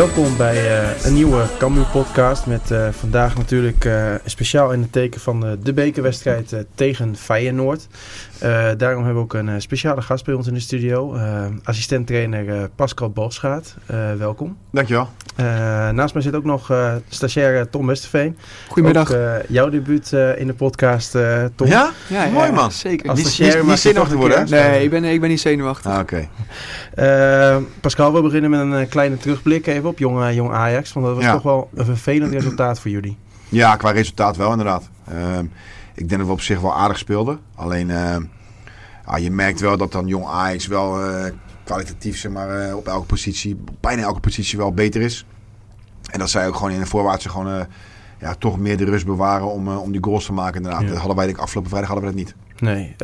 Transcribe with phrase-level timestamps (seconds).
[0.00, 4.92] Welkom bij eh, een nieuwe Cambuur podcast met eh, vandaag natuurlijk eh, speciaal in het
[4.92, 7.86] teken van eh, de bekerwedstrijd eh, tegen Feyenoord.
[8.38, 11.16] Eh, daarom hebben we ook een eh, speciale gast bij ons in de studio,
[11.62, 13.12] assistent-trainer eh, Pascal.
[13.86, 14.56] Eh, welkom.
[14.72, 15.08] Dankjewel.
[15.36, 15.44] Eh,
[15.90, 18.36] naast mij zit ook nog eh stagiair Tom Westerveen.
[18.68, 19.12] Goedemiddag.
[19.12, 21.66] Ook, eh, jouw debuut eh, in de podcast, eh, Tom.
[21.66, 21.90] Ja?
[22.06, 22.72] ja, ja, Mooi ja, man.
[22.72, 23.08] Zeker.
[23.10, 24.44] Als Niet, stagiair niet, niet zenuwachtig worden, hè?
[24.44, 25.90] Nee, ik ben, ik ben niet zenuwachtig.
[25.90, 26.28] Ah, oké.
[27.80, 30.92] Pascal, we beginnen met een kleine terugblik even op jong, eh, jong Ajax.
[30.92, 31.32] Want dat was Ja.
[31.32, 33.16] toch wel een vervelend resultaat voor jullie.
[33.48, 34.88] Ja, qua resultaat wel inderdaad.
[35.08, 35.44] Ehm,
[35.94, 37.38] ik denk dat we op zich wel aardig speelden.
[37.54, 38.22] Alleen, ehm,
[39.06, 41.32] ja, je merkt wel dat dan jong Ajax wel eh,
[41.64, 45.26] kwalitatief zeg maar, eh, op elke positie, bijna elke positie wel beter is.
[46.10, 47.66] En dat zij ook gewoon in de voorwaartse gewoon,
[48.20, 50.80] ja, toch meer de rust bewaren om, om die goals te maken inderdaad.
[50.82, 50.88] Ja.
[50.88, 52.34] Dat hadden wij denk ik afgelopen vrijdag hadden we dat niet.
[52.60, 52.94] Nee,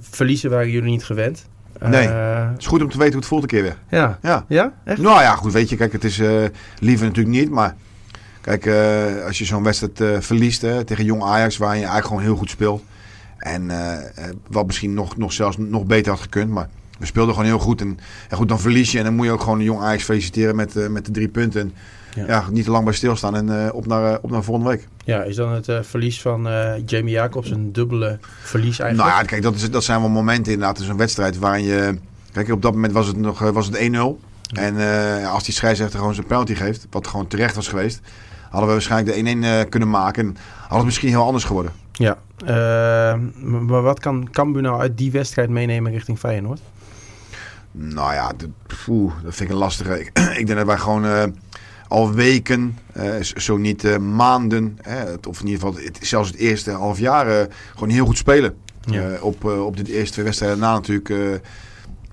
[0.00, 1.46] verliezen waren jullie niet gewend.
[1.80, 2.08] Nee.
[2.08, 3.76] Eh, Het is goed om te weten hoe het voelt een keer weer.
[3.90, 4.18] ja.
[4.22, 4.44] Ja.
[4.48, 4.72] Ja?
[4.84, 4.98] Echt?
[5.00, 6.42] Nou ja, goed, weet je, kijk, het is eh,
[6.78, 7.74] liever natuurlijk niet, maar
[8.40, 12.06] kijk, eh, als je zo'n wedstrijd eh, verliest hè, tegen Jong Ajax, waar je eigenlijk
[12.06, 12.82] gewoon heel goed speelt,
[13.38, 14.04] en eh, eh,
[14.48, 17.80] wat misschien nog, nog zelfs nog beter had gekund, maar we speelden gewoon heel goed
[17.80, 20.56] en, en goed, dan verlies je en dan moet je ook gewoon Jong Ajax feliciteren
[20.56, 21.60] met, eh, met de drie punten.
[21.60, 21.72] En,
[22.14, 22.24] Ja.
[22.26, 22.44] ja.
[22.50, 24.88] niet te lang bij stilstaan en eh, op, naar, eh, op naar volgende week.
[25.04, 26.48] Ja, is dan het eh, verlies van
[26.86, 29.10] Jamie Jacobs een dubbele verlies eigenlijk?
[29.10, 31.98] Nou ja, kijk, dat, is, dat zijn wel momenten inderdaad in zo'n wedstrijd waarin je...
[32.32, 33.80] Kijk, op dat moment was het nog was het 1-0.
[34.52, 34.76] En
[35.26, 38.00] als die scheidsrechter gewoon zijn penalty geeft, wat gewoon terecht was geweest,
[38.54, 40.26] hadden we waarschijnlijk de 1-1 eh, kunnen maken.
[40.26, 40.36] En
[40.68, 41.72] had het misschien heel anders geworden.
[41.92, 42.18] Ja.
[43.42, 46.60] Maar wat kan Cambuur nou uit die wedstrijd meenemen richting Feyenoord?
[47.70, 48.50] Nou ja, de,
[48.84, 50.00] poeh, dat vind ik een lastige.
[50.00, 51.34] Ik, ik denk dat wij gewoon
[51.94, 54.78] al weken, eh, zo niet eh, maanden,
[55.28, 58.54] of in ieder geval het, zelfs het eerste half jaar, eh, gewoon heel goed spelen.
[58.80, 59.08] Ja.
[59.10, 61.08] Eh, op, eh, op de eerste twee wedstrijden na natuurlijk.
[61.08, 61.16] eh,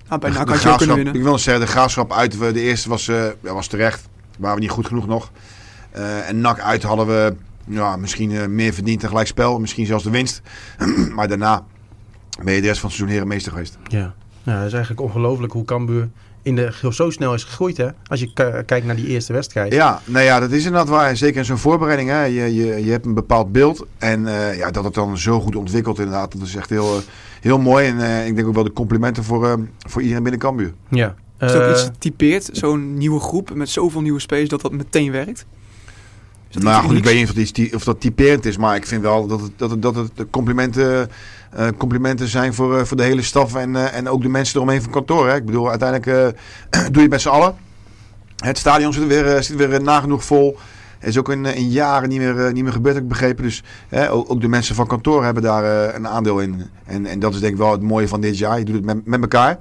[0.08, 1.14] Ah, bij de, NAC de had je ook kunnen graafschap, winnen.
[1.14, 4.08] ik wil zeggen, de graafschap uit, we- de eerste was, eh, ja, was terecht.
[4.38, 5.30] Waren we niet goed genoeg nog.
[5.90, 9.58] Eh, en NAC uit hadden we ja, misschien eh, meer verdiend en gelijk spel.
[9.58, 10.42] Misschien zelfs de winst.
[11.16, 11.64] maar daarna
[12.44, 13.78] ben je de rest van het seizoen herenmeester geweest.
[13.88, 14.14] Ja.
[14.42, 16.08] ja, is eigenlijk ongelooflijk hoe Cambuur
[16.42, 17.88] in de, zo snel is gegroeid hè?
[18.06, 18.32] Als je
[18.66, 19.72] kijkt naar die eerste wedstrijd.
[19.72, 21.16] Ja, nou ja, dat is inderdaad waar.
[21.16, 22.08] Zeker in zo'n voorbereiding.
[22.10, 22.24] Hè.
[22.24, 23.86] Je, je, je hebt een bepaald beeld.
[23.98, 26.32] En eh, ja, dat het dan zo goed ontwikkelt inderdaad.
[26.32, 27.02] Dat is echt heel, eh,
[27.40, 27.86] heel mooi.
[27.86, 30.72] En eh, ik denk ook wel de complimenten voor, eh, voor iedereen binnen Cambuur.
[30.88, 31.14] ja.
[31.38, 35.12] Is het ook iets typeert, zo'n nieuwe groep met zoveel nieuwe spelers, dat dat meteen
[35.12, 35.46] werkt?
[36.60, 38.56] Nou goed, ik weet niet of dat, iets ty- of dat typerend is.
[38.56, 41.10] Maar ik vind wel dat het, dat het, dat het complimenten,
[41.50, 43.54] eh, complimenten zijn voor, eh, voor de hele staf.
[43.54, 45.28] En, eh, en ook de mensen eromheen van kantoor.
[45.28, 45.36] Hè.
[45.36, 46.36] Ik bedoel, uiteindelijk
[46.70, 47.54] doe je het met z'n allen.
[48.36, 50.56] Het stadion zit weer, zit weer nagenoeg vol.
[51.00, 53.44] Is ook in, in jaren niet meer, niet meer gebeurd, heb ik begrepen.
[53.44, 56.62] Dus hè, ook, ook de mensen van kantoor hebben daar een aandeel in.
[56.84, 58.58] En, en dat is denk ik wel het mooie van dit jaar.
[58.58, 59.58] Je doet het met, met elkaar.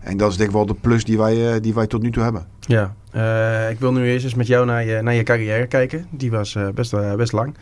[0.00, 2.22] En dat is denk ik wel de plus die wij, die wij tot nu toe
[2.22, 2.46] hebben.
[2.66, 6.06] Ja, eh, ik wil nu eerst eens met jou naar je, naar je carrière kijken.
[6.10, 7.54] Die was eh, best, eh, best lang.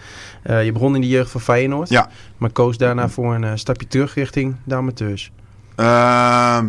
[0.43, 1.89] Je begon in de jeugd van Feyenoord.
[1.89, 2.09] Ja.
[2.37, 5.33] Maar koos daarna voor een stapje terug richting de amateurs.
[5.77, 6.67] Ehm,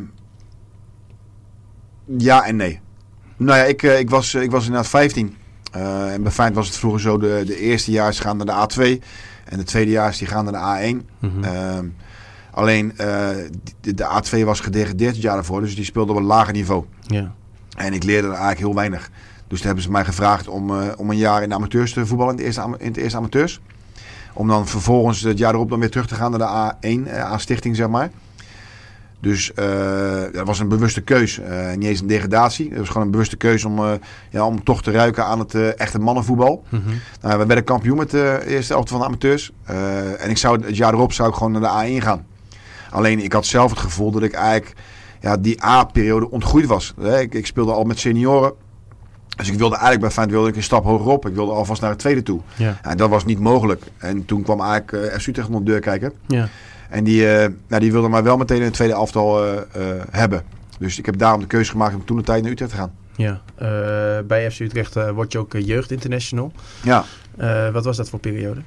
[2.17, 2.79] ja en nee.
[3.37, 5.35] Nou ja, ik, ik, was, ik was inderdaad 15.
[5.71, 8.73] Eh, en bij Feyenoord was het vroeger zo, de, de eerste jaars gaan naar de
[8.73, 9.03] A2.
[9.45, 11.05] En de tweede jaars die gaan naar de A1.
[11.19, 11.43] Mhm.
[11.43, 11.85] Ehm,
[12.51, 12.93] alleen
[13.81, 15.61] de, de A2 was gedegradeerd het jaar daarvoor.
[15.61, 16.85] Dus die speelde op een lager niveau.
[17.07, 17.33] ja.
[17.85, 19.09] En ik leerde er eigenlijk heel weinig.
[19.47, 22.05] Dus toen hebben ze mij gevraagd om, eh, om een jaar in de amateurs te
[22.05, 22.33] voetballen.
[22.33, 23.61] In het eerste, in het eerste amateurs.
[24.33, 27.31] Om dan vervolgens het jaar erop dan weer terug te gaan naar de A1, eh,
[27.31, 28.09] A-stichting zeg maar.
[29.19, 29.65] Dus eh,
[30.31, 31.39] dat was een bewuste keus.
[31.39, 32.69] Eh, niet eens een degradatie.
[32.69, 33.99] Het was gewoon een bewuste keus om,
[34.29, 36.63] ja, om toch te ruiken aan het echte mannenvoetbal.
[36.69, 36.81] Mhm.
[37.21, 39.51] Nou, we werden kampioen met de eerste elftal van de amateurs.
[40.17, 42.25] En ik zou, het jaar erop zou ik gewoon naar de A1 gaan.
[42.89, 44.73] Alleen ik had zelf het gevoel dat ik eigenlijk
[45.21, 46.93] ja, die A-periode ontgroeid was.
[46.99, 48.53] Hè, Ik, ik speelde al met senioren.
[49.37, 51.27] Dus ik wilde eigenlijk bij Feyenoord wilde ik een stap hoger op.
[51.27, 52.41] Ik wilde alvast naar het tweede toe.
[52.55, 52.79] Ja.
[52.81, 53.83] En dat was niet mogelijk.
[53.97, 56.13] En toen kwam eigenlijk uh, FC Utrecht op de deur kijken.
[56.27, 56.49] Ja.
[56.91, 60.03] En die, eh, nou, die wilde mij wel meteen in het tweede elftal eh, eh,
[60.11, 60.43] hebben.
[60.79, 62.91] Dus ik heb daarom de keuze gemaakt om toen de tijd naar Utrecht te gaan.
[63.15, 63.41] Ja.
[64.27, 66.51] Bij FC Utrecht word je ook jeugd international.
[66.83, 67.05] Ja.
[67.71, 68.61] Wat was dat voor periode?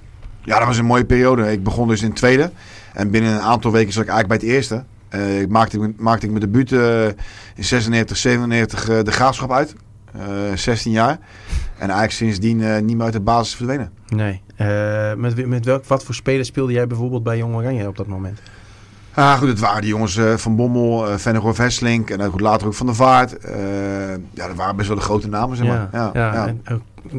[0.45, 1.53] Ja, dat was een mooie periode.
[1.53, 2.51] Ik begon dus in het tweede.
[2.93, 4.85] En binnen een aantal weken zat ik eigenlijk bij het eerste.
[5.14, 7.06] Uh, ik maakte, maakte ik mijn debuut uh,
[7.55, 9.75] in 96, 97 uh, de graafschap uit.
[10.16, 10.22] Uh,
[10.55, 11.19] 16 jaar.
[11.75, 13.90] En eigenlijk sindsdien niet meer uit de basis verdwenen.
[14.08, 14.43] Nee.
[15.16, 18.40] Met, met welk, wat voor spelers speelde jij bijvoorbeeld bij Jong Oranje op dat moment?
[19.14, 22.67] Ah, goed, het waren die jongens eh, van Bommel, uh, Vennegoor Vesslink en goed, later
[22.67, 23.38] ook Van der Vaart.
[23.38, 23.56] Eh,
[24.31, 25.88] ja, dat waren best wel de grote namen, zeg maar.
[25.93, 26.46] Ja, ja, ja.
[26.46, 26.75] En, eh,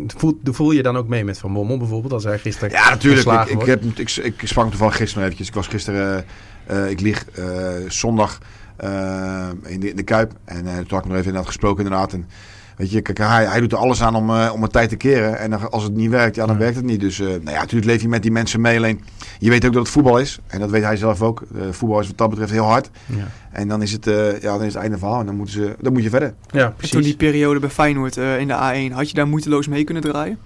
[0.08, 3.50] voel, voel je dan ook mee met Van Bommel bijvoorbeeld, als hij gisteren Ja, natuurlijk.
[3.50, 5.48] Ik, ik, heb, ik, ik sprak toevallig gisteren nog eventjes.
[5.48, 6.26] Ik was gisteren,
[6.66, 8.38] eh, ik lieg eh, zondag
[8.76, 10.34] eh, in, de, in de Kuip.
[10.46, 12.14] En toen had ik nog even inderdaad gesproken inderdaad.
[12.14, 12.28] En,
[12.78, 14.96] weet je, kijk, hij, hij doet er alles aan om, eh, om het tijd te
[14.96, 15.40] keren.
[15.40, 16.62] En als het niet werkt, ja, dan Ja.
[16.62, 17.00] werkt het niet.
[17.00, 18.78] Dus eh, nou ja, natuurlijk leef je met die mensen mee.
[18.78, 19.02] Alleen,
[19.40, 20.40] je weet ook dat het voetbal is.
[20.48, 21.44] En dat weet hij zelf ook.
[21.56, 22.90] Eh, voetbal is wat dat betreft heel hard.
[23.06, 25.20] Ja, En dan is het, eh, ja, dan is het einde verhaal.
[25.20, 26.34] En dan, moeten ze, dan moet je verder.
[26.52, 27.04] ja En toen precies.
[27.06, 28.54] die periode bij Feyenoord eh, in de
[28.90, 30.38] A1, had je daar moeiteloos mee kunnen draaien?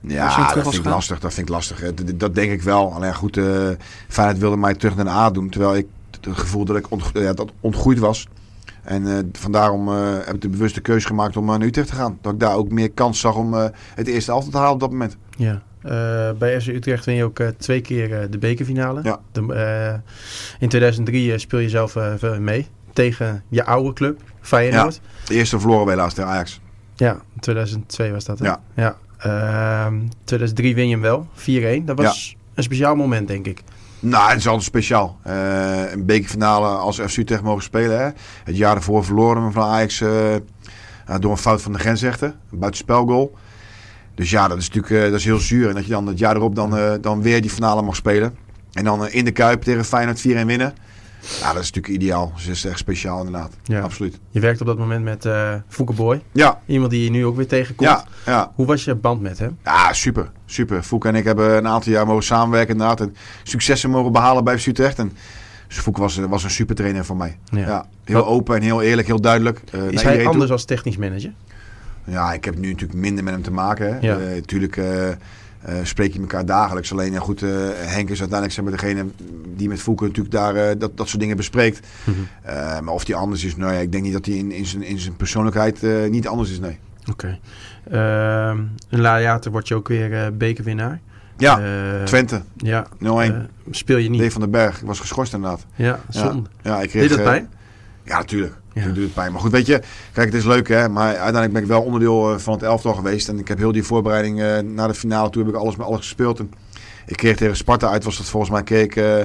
[0.00, 1.20] Ja, dat vind ik lastig.
[1.20, 1.80] Dat vind ik lastig.
[1.80, 1.94] hè.
[1.94, 2.92] Dat, dat denk ik wel.
[2.94, 3.44] Alleen goed, eh
[4.08, 5.48] Feyenoord wilde mij terug naar de A doen.
[5.48, 5.86] Terwijl ik
[6.20, 8.28] het gevoel dat ik ont, ja, dat ontgroeid was.
[8.86, 11.94] En eh vandaarom eh, heb ik de bewuste keuze gemaakt om eh, naar Utrecht te
[11.94, 12.18] gaan.
[12.20, 13.54] Dat ik daar ook meer kans zag om
[13.94, 15.16] het eerste elftal te halen op dat moment.
[15.36, 15.62] Ja.
[16.38, 19.00] Bij FC Utrecht win je ook twee keer de bekerfinale.
[19.02, 19.20] Ja.
[19.32, 20.00] De,
[20.58, 21.96] in 2003 eh, speel je zelf
[22.38, 25.00] mee tegen je oude club, Feyenoord.
[25.24, 26.60] De eerste verloren we helaas tegen Ajax.
[26.94, 28.38] Ja, 2002 was dat.
[28.38, 28.44] Hè?
[28.44, 28.60] Ja.
[28.74, 28.96] ja.
[29.18, 31.84] Ehm, 2003 win je hem wel, 4-1.
[31.84, 33.62] Dat was een speciaal moment, denk ik.
[34.08, 35.18] Nou, het is altijd speciaal.
[35.22, 38.00] Eh, een bekerfinale als FC Utrecht mogen spelen.
[38.00, 38.10] Hè.
[38.44, 40.10] Het jaar ervoor verloren we van Ajax eh,
[41.20, 42.28] door een fout van de grensrechter.
[42.28, 43.36] Een buitenspelgoal.
[44.14, 45.68] Dus ja, dat is natuurlijk eh, dat is heel zuur.
[45.68, 48.36] En dat je dan het jaar erop dan, dan weer die finale mag spelen.
[48.72, 50.74] En dan in de Kuip tegen Feyenoord 4-1 winnen.
[51.40, 52.32] Ja, dat is natuurlijk ideaal.
[52.34, 53.52] Dus dat is echt speciaal inderdaad.
[53.64, 53.80] Ja.
[53.80, 54.18] Absoluut.
[54.30, 56.22] Je werkt op dat moment met eh Fouke Boy.
[56.32, 57.88] Ja, Iemand die je nu ook weer tegenkomt.
[57.90, 58.52] ja, ja.
[58.54, 59.58] Hoe was je band met hem?
[59.64, 60.30] Ja, super.
[60.46, 60.82] Super.
[60.82, 63.00] Fouke en ik hebben een aantal jaar mogen samenwerken inderdaad.
[63.00, 64.98] En successen mogen behalen bij Utrecht.
[64.98, 65.12] En
[65.68, 67.38] dus Fouke was, was een super trainer voor mij.
[67.50, 67.86] Ja.
[68.04, 69.62] heel Wat- open en heel eerlijk, heel duidelijk.
[69.72, 70.52] eh, Is hij anders toe.
[70.52, 71.32] als technisch manager?
[72.04, 73.86] Ja, ik heb nu natuurlijk minder met hem te maken.
[73.94, 73.98] Hè.
[74.00, 74.18] Ja.
[74.18, 74.76] Eh, natuurlijk
[75.66, 76.92] eh, spreek je elkaar dagelijks.
[76.92, 79.06] Alleen ja, goed, eh, Henk is uiteindelijk zeg maar, degene
[79.56, 81.86] die met Fouke natuurlijk daar eh, dat, dat soort dingen bespreekt.
[82.04, 82.84] Mhm.
[82.84, 84.82] Maar of die anders is, nou ja, ik denk niet dat hij in, in, zijn,
[84.82, 86.78] in zijn persoonlijkheid niet anders is, nee.
[87.10, 87.38] Oké.
[87.90, 88.58] Ehm,
[88.88, 91.00] een jaar later word je ook weer bekerwinnaar.
[91.38, 91.60] Ja,
[92.04, 92.42] Twente, 0-1.
[92.58, 93.30] Ja, eh,
[93.70, 94.20] speel je niet.
[94.20, 95.66] Dave van den Berg, ik was geschorst inderdaad.
[95.74, 96.22] Ja, Ja.
[96.22, 96.48] zonde.
[96.62, 97.48] Ja, ik kreeg, Deed dat pijn?
[98.04, 98.54] Ja, natuurlijk.
[98.82, 98.86] Ja.
[98.86, 99.32] Doet het pijn.
[99.32, 99.80] Maar goed, weet je,
[100.12, 100.88] kijk, het is leuk hè.
[100.88, 103.28] Maar uiteindelijk ben ik wel onderdeel eh, van het elftal geweest.
[103.28, 105.86] En ik heb heel die voorbereiding eh naar de finale toe heb ik alles met
[105.86, 106.38] alles gespeeld.
[106.38, 106.50] En
[107.06, 109.18] ik kreeg tegen Sparta uit, was dat volgens mij, kreeg ik, eh,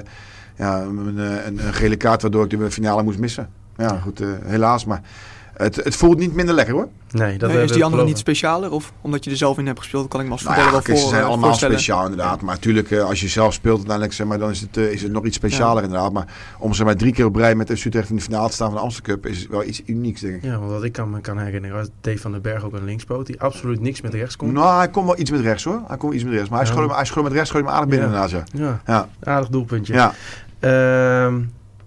[0.56, 3.50] ja, een, een, een gele kaart waardoor ik de finale moest missen.
[3.77, 4.86] Ja, goed, helaas.
[4.86, 5.01] Maar
[5.62, 6.88] het, het voelt niet minder lekker hoor.
[7.12, 8.72] Nee, dat Nee, is die andere niet specialer?
[8.72, 10.86] Of omdat je er zelf in hebt gespeeld, kan ik me als Nou voetballer ja,
[10.86, 12.42] wel kijk, ze voor, zijn allemaal speciaal inderdaad.
[12.42, 15.02] Maar natuurlijk, eh, als je zelf speelt uiteindelijk, zeg maar, dan is het, eh, is
[15.02, 16.12] het nog iets specialer inderdaad.
[16.12, 16.25] Maar
[16.60, 18.68] om zeg maar, drie keer op rij met FC Utrecht in de finale te staan
[18.68, 20.44] van de Amsterdam Cup is wel iets unieks, denk ik.
[20.44, 22.86] Ja, want wat ik kan, me kan herinneren was Dave van den Berg ook een
[22.86, 24.52] linkspoot die absoluut niks met rechts kon.
[24.54, 25.81] Nou, hij kon wel iets met rechts hoor.
[25.88, 26.50] Hij kon wel iets met rechts.
[26.50, 26.74] Maar hij Ja.
[26.74, 28.24] schoot hem, hij schoot met rechts schoot hem aardig binnen Ja.
[28.24, 28.60] inderdaad, ja.
[28.66, 29.94] Ja, Ja, aardig doelpuntje.
[29.94, 30.13] ja.
[30.60, 31.40] Ehm,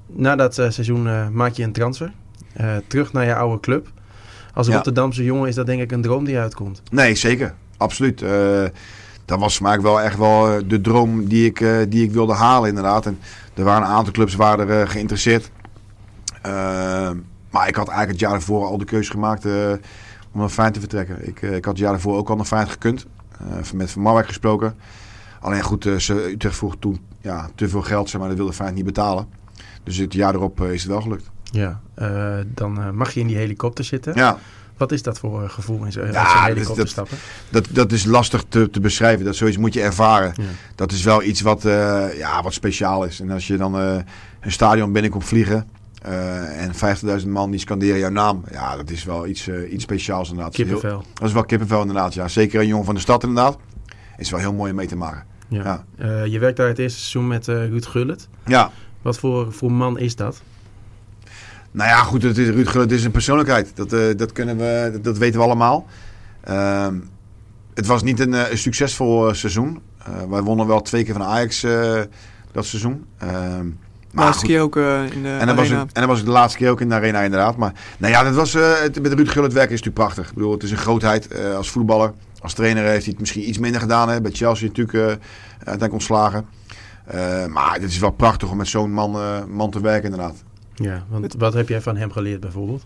[0.06, 2.12] na dat eh, seizoen maak je een transfer.
[2.54, 3.88] Eh, terug naar je oude club.
[4.54, 4.74] Als Ja.
[4.74, 6.82] Rotterdamse jongen is dat denk ik een droom die uitkomt.
[6.90, 7.54] Nee, zeker.
[7.76, 8.22] Absoluut.
[8.22, 8.64] Eh,
[9.24, 12.32] dat was voor mij wel echt wel eh, de droom die ik, die ik wilde
[12.34, 13.06] halen inderdaad.
[13.06, 13.18] En
[13.54, 15.50] er waren een aantal clubs waren er geïnteresseerd.
[17.50, 20.80] Maar ik had eigenlijk het jaar ervoor al de keuze gemaakt om naar Feyenoord te
[20.80, 21.26] vertrekken.
[21.28, 23.06] Ik, ik had het jaar ervoor ook al naar Feyenoord gekund.
[23.74, 24.74] Met Van Marwijk gesproken.
[25.40, 28.84] Alleen goed, ze, Utrecht vroeg toen ja, te veel geld, zeg maar, dat wilde Feyenoord
[28.84, 29.26] niet betalen.
[29.82, 31.30] Dus het jaar erop is het wel gelukt.
[31.54, 34.12] Ja, eh, dan eh, mag je in die helikopter zitten.
[34.14, 34.38] Ja,
[34.76, 37.16] Wat is dat voor eh, gevoel in zo'n Ja, helikopter dat- stappen?
[37.48, 39.24] dat, dat is lastig te, te beschrijven.
[39.24, 40.32] Dat zoiets moet je ervaren.
[40.36, 40.42] Ja.
[40.74, 41.62] Dat is wel iets wat,
[42.16, 43.20] ja, wat speciaal is.
[43.20, 44.04] En als je dan een
[44.46, 45.68] stadion binnenkomt vliegen
[46.02, 46.72] en
[47.22, 48.44] 50.000 man die scanderen jouw naam.
[48.50, 50.56] Ja, dat is wel iets, iets speciaals inderdaad.
[50.56, 51.04] Heel- Kippenvel.
[51.14, 52.28] dat is wel kippenvel inderdaad, ja.
[52.28, 53.58] Zeker een jongen van de stad inderdaad.
[54.16, 55.24] Is wel heel mooi om mee te maken.
[55.48, 55.84] Ja.
[55.98, 56.22] Ja.
[56.24, 58.28] Je werkt daar het eerste seizoen met Ruud Gullit.
[58.46, 58.70] Ja,
[59.02, 60.42] Wat voor, voor man is dat?
[61.74, 63.70] Nou ja, goed, het is, Ruud Gullit is een persoonlijkheid.
[63.74, 65.86] Dat, eh, dat, kunnen we, dat, dat weten we allemaal.
[66.40, 66.94] Ehm,
[67.74, 69.80] het was niet een, eh, een succesvol eh, seizoen.
[70.28, 71.66] Wij wonnen wel twee keer van Ajax
[72.52, 73.04] dat seizoen.
[73.18, 73.66] Ehm,
[74.12, 76.30] maar Laatste keer ook in de En dat, was ik, en dat was ik de
[76.30, 77.56] laatste keer ook in de arena inderdaad.
[77.56, 80.28] Maar nou ja, dat was, het, met Ruud Gullit werken is natuurlijk prachtig.
[80.28, 82.12] Ik bedoel, het is een grootheid als voetballer.
[82.40, 84.08] Als trainer heeft hij het misschien iets minder gedaan.
[84.08, 84.20] Hè.
[84.20, 86.46] Bij Chelsea natuurlijk uiteindelijk ontslagen.
[87.48, 89.16] Maar het is wel prachtig om met zo'n man,
[89.48, 90.44] man te werken inderdaad.
[90.74, 92.84] Ja, want wat heb jij van hem geleerd bijvoorbeeld?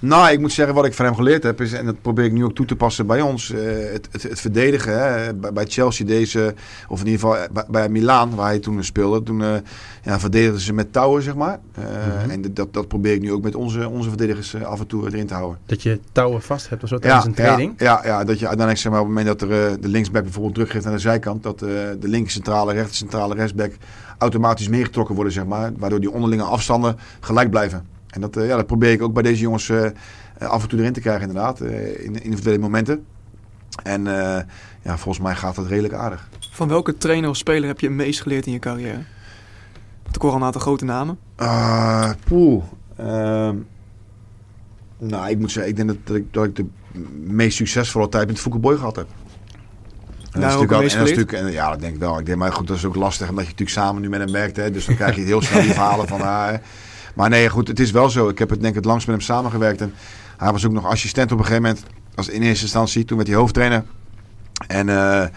[0.00, 2.32] Nou, ik moet zeggen, wat ik van hem geleerd heb, is, en dat probeer ik
[2.32, 3.60] nu ook toe te passen bij ons, eh,
[3.92, 4.98] het, het, het verdedigen.
[5.02, 5.34] Hè.
[5.34, 6.54] Bij, bij Chelsea deze,
[6.88, 9.54] of in ieder geval eh, bij, bij Milaan, waar hij toen speelde, toen eh,
[10.02, 11.58] ja, verdedigden ze met touwen, zeg maar.
[11.74, 12.30] Mhm.
[12.30, 15.26] En dat, dat probeer ik nu ook met onze, onze verdedigers af en toe erin
[15.26, 15.58] te houden.
[15.66, 17.74] Dat je touwen vast hebt of zo tijdens een ja, training.
[17.76, 20.54] ja, ja, dat je uiteindelijk zeg maar, op het moment dat er, de linksback bijvoorbeeld
[20.54, 23.72] druk geeft aan de zijkant, dat de linker centrale, rechter centrale, rechtsback
[24.18, 25.72] automatisch meegetrokken worden, zeg maar.
[25.76, 27.99] Waardoor die onderlinge afstanden gelijk blijven.
[28.10, 29.92] En dat, eh, ja, dat probeer ik ook bij deze jongens eh, eh,
[30.38, 31.60] af en toe erin te krijgen, inderdaad.
[31.60, 33.04] in individuele momenten.
[33.82, 34.04] En
[34.82, 36.28] ja, volgens mij gaat dat redelijk aardig.
[36.50, 39.02] Van welke trainer of speler heb je het meest geleerd in je carrière?
[40.02, 41.18] Want ik hoor al een aantal grote namen.
[41.36, 42.62] Ah, poeh.
[42.96, 43.56] Ehm,
[44.98, 46.66] nou, ik moet zeggen, ik denk dat, dat, ik, dat ik de
[47.24, 49.06] meest succesvolle tijd met Fouke Boy gehad heb.
[49.06, 51.16] En dat is natuurlijk en dat is geleerd?
[51.16, 52.18] natuurlijk, en ja, dat denk ik wel.
[52.18, 54.32] Ik denk, maar goed, dat is ook lastig omdat je natuurlijk samen nu met hem
[54.32, 54.56] werkt.
[54.56, 56.62] Hè, dus dan krijg je heel snel die verhalen van haar.
[57.20, 58.28] Maar nee, goed, het is wel zo.
[58.28, 59.80] Ik heb het denk ik het langst met hem samengewerkt.
[59.80, 59.92] En
[60.36, 61.86] hij was ook nog assistent op een gegeven moment.
[62.14, 63.84] Als in eerste instantie, toen werd hij hoofdtrainer.
[64.66, 65.28] En eh,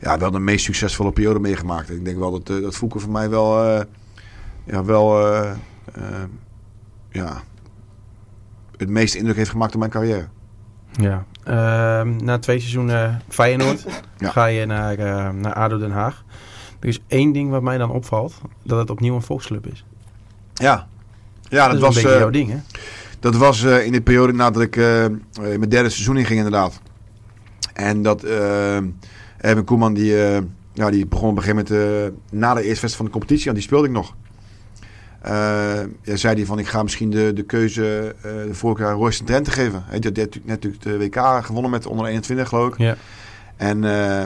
[0.00, 1.90] ja, wel de meest succesvolle periode meegemaakt.
[1.90, 3.84] Ik denk wel dat, eh, dat Fouke voor mij wel, eh,
[4.64, 5.26] ja, wel
[7.10, 7.42] ja,
[8.76, 10.26] het meeste indruk heeft gemaakt op mijn carrière.
[10.92, 11.24] Ja.
[11.44, 13.86] Ehm, na twee seizoenen Feyenoord
[14.18, 14.30] Ja.
[14.30, 14.96] ga je naar,
[15.34, 16.24] naar ADO Den Haag.
[16.80, 18.40] Er is één ding wat mij dan opvalt.
[18.62, 19.84] Dat het opnieuw een volksclub is.
[20.54, 20.86] Ja,
[21.54, 22.56] ja dat, dat was, een beetje eh, jouw ding, hè?
[23.24, 26.36] dat was eh, in de periode nadat ik eh, eh, in mijn derde seizoen inging
[26.36, 26.80] inderdaad.
[27.72, 28.24] En dat
[29.38, 30.12] Erwin Koeman, die,
[30.72, 33.56] ja, die begon op een gegeven moment na de eerste wedstrijd van de competitie, want
[33.56, 34.14] die speelde ik nog.
[36.02, 39.24] Ja, zei hij van ik ga misschien de, de keuze uh, de vorige jaar Royce
[39.24, 39.84] Trent te geven.
[39.86, 42.78] Hij had net natuurlijk de WK gewonnen met onder 21 geloof ik.
[42.78, 42.96] Ja.
[43.56, 43.84] En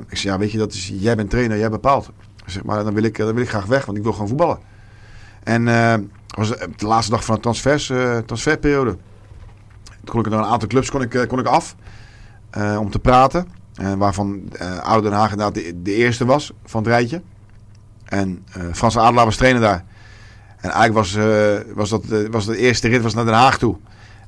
[0.09, 2.11] ik zei ja weet je dat is, jij bent trainer, jij bepaalt.
[2.47, 4.59] Zeg maar dan wil ik, dan wil ik graag weg, want ik wil gewoon voetballen.
[5.49, 5.95] En eh
[6.37, 8.91] was de laatste dag van de transfers, eh, transferperiode.
[9.85, 11.77] Toen kon ik naar een aantal clubs kon ik, eh, kon ik af
[12.51, 13.49] eh, om te praten.
[13.75, 17.23] Eh, waarvan eh Oude Den Haag inderdaad de, de eerste was van het rijtje.
[18.05, 19.85] En eh Frans Adelaar was trainer daar.
[20.57, 23.77] En eigenlijk was, eh, was, dat, was de eerste rit was naar Den Haag toe.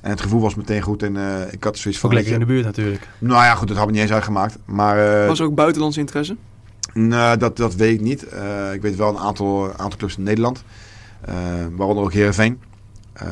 [0.01, 1.03] En het gevoel was meteen goed.
[1.03, 2.09] En eh, ik had zoiets van...
[2.09, 3.07] Ook lekker in de buurt natuurlijk.
[3.17, 4.57] Nou ja, goed, dat had me niet eens uitgemaakt.
[4.65, 6.35] Maar eh, Was er ook buitenlandse interesse?
[6.93, 8.23] nou, dat, dat weet ik niet.
[8.23, 10.63] Eh, ik weet wel een aantal, aantal clubs in Nederland.
[11.21, 11.35] Eh,
[11.71, 12.59] waaronder ook Heerenveen.
[13.13, 13.27] Eh,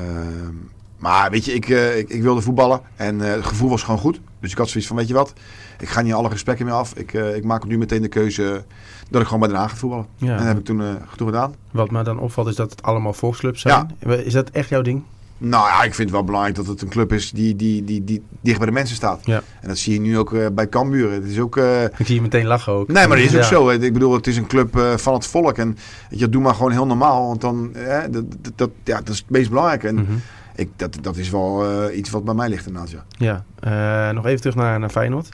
[0.98, 2.81] maar weet je, ik, eh, ik, ik wilde voetballen.
[2.96, 4.19] En eh, het gevoel was gewoon goed.
[4.39, 5.34] Dus ik had zoiets van, weet je wat?
[5.79, 6.93] Ik ga niet alle gesprekken meer af.
[6.96, 8.63] Ik, ik maak nu meteen de keuze
[9.10, 10.05] dat ik gewoon bij Den Haag ga voetballen.
[10.15, 10.31] Ja.
[10.31, 10.84] En dat heb ik toen,
[11.15, 11.55] toen gedaan.
[11.72, 13.96] Wat me dan opvalt is dat het allemaal volksclubs zijn.
[14.00, 14.13] Ja.
[14.13, 15.03] Is dat echt jouw ding?
[15.41, 18.03] Nou ja, ik vind het wel belangrijk dat het een club is die, die, die,
[18.03, 19.22] die dicht bij de mensen staat.
[19.24, 19.41] Ja.
[19.62, 21.12] En dat zie je nu ook uh, bij Cambuur.
[21.12, 21.58] Het is ook...
[21.58, 21.84] Uh...
[21.84, 22.88] Ik zie je meteen lachen ook.
[22.88, 23.48] Nee, maar dat is ook ja.
[23.48, 23.69] zo.
[23.69, 25.58] Ik bedoel, het is een club uh, van het volk.
[25.58, 25.77] En
[26.10, 27.27] je doe maar gewoon heel normaal.
[27.27, 27.74] Want dan,
[28.12, 29.88] dat, dat, dat, ja, dat is het meest belangrijke.
[29.88, 30.03] En Mhm.
[30.03, 30.22] mm -hmm.
[30.55, 33.43] ik, dat, dat is wel iets wat bij mij ligt inderdaad, ja.
[33.62, 35.29] Ja, nog even terug naar, naar Feyenoord.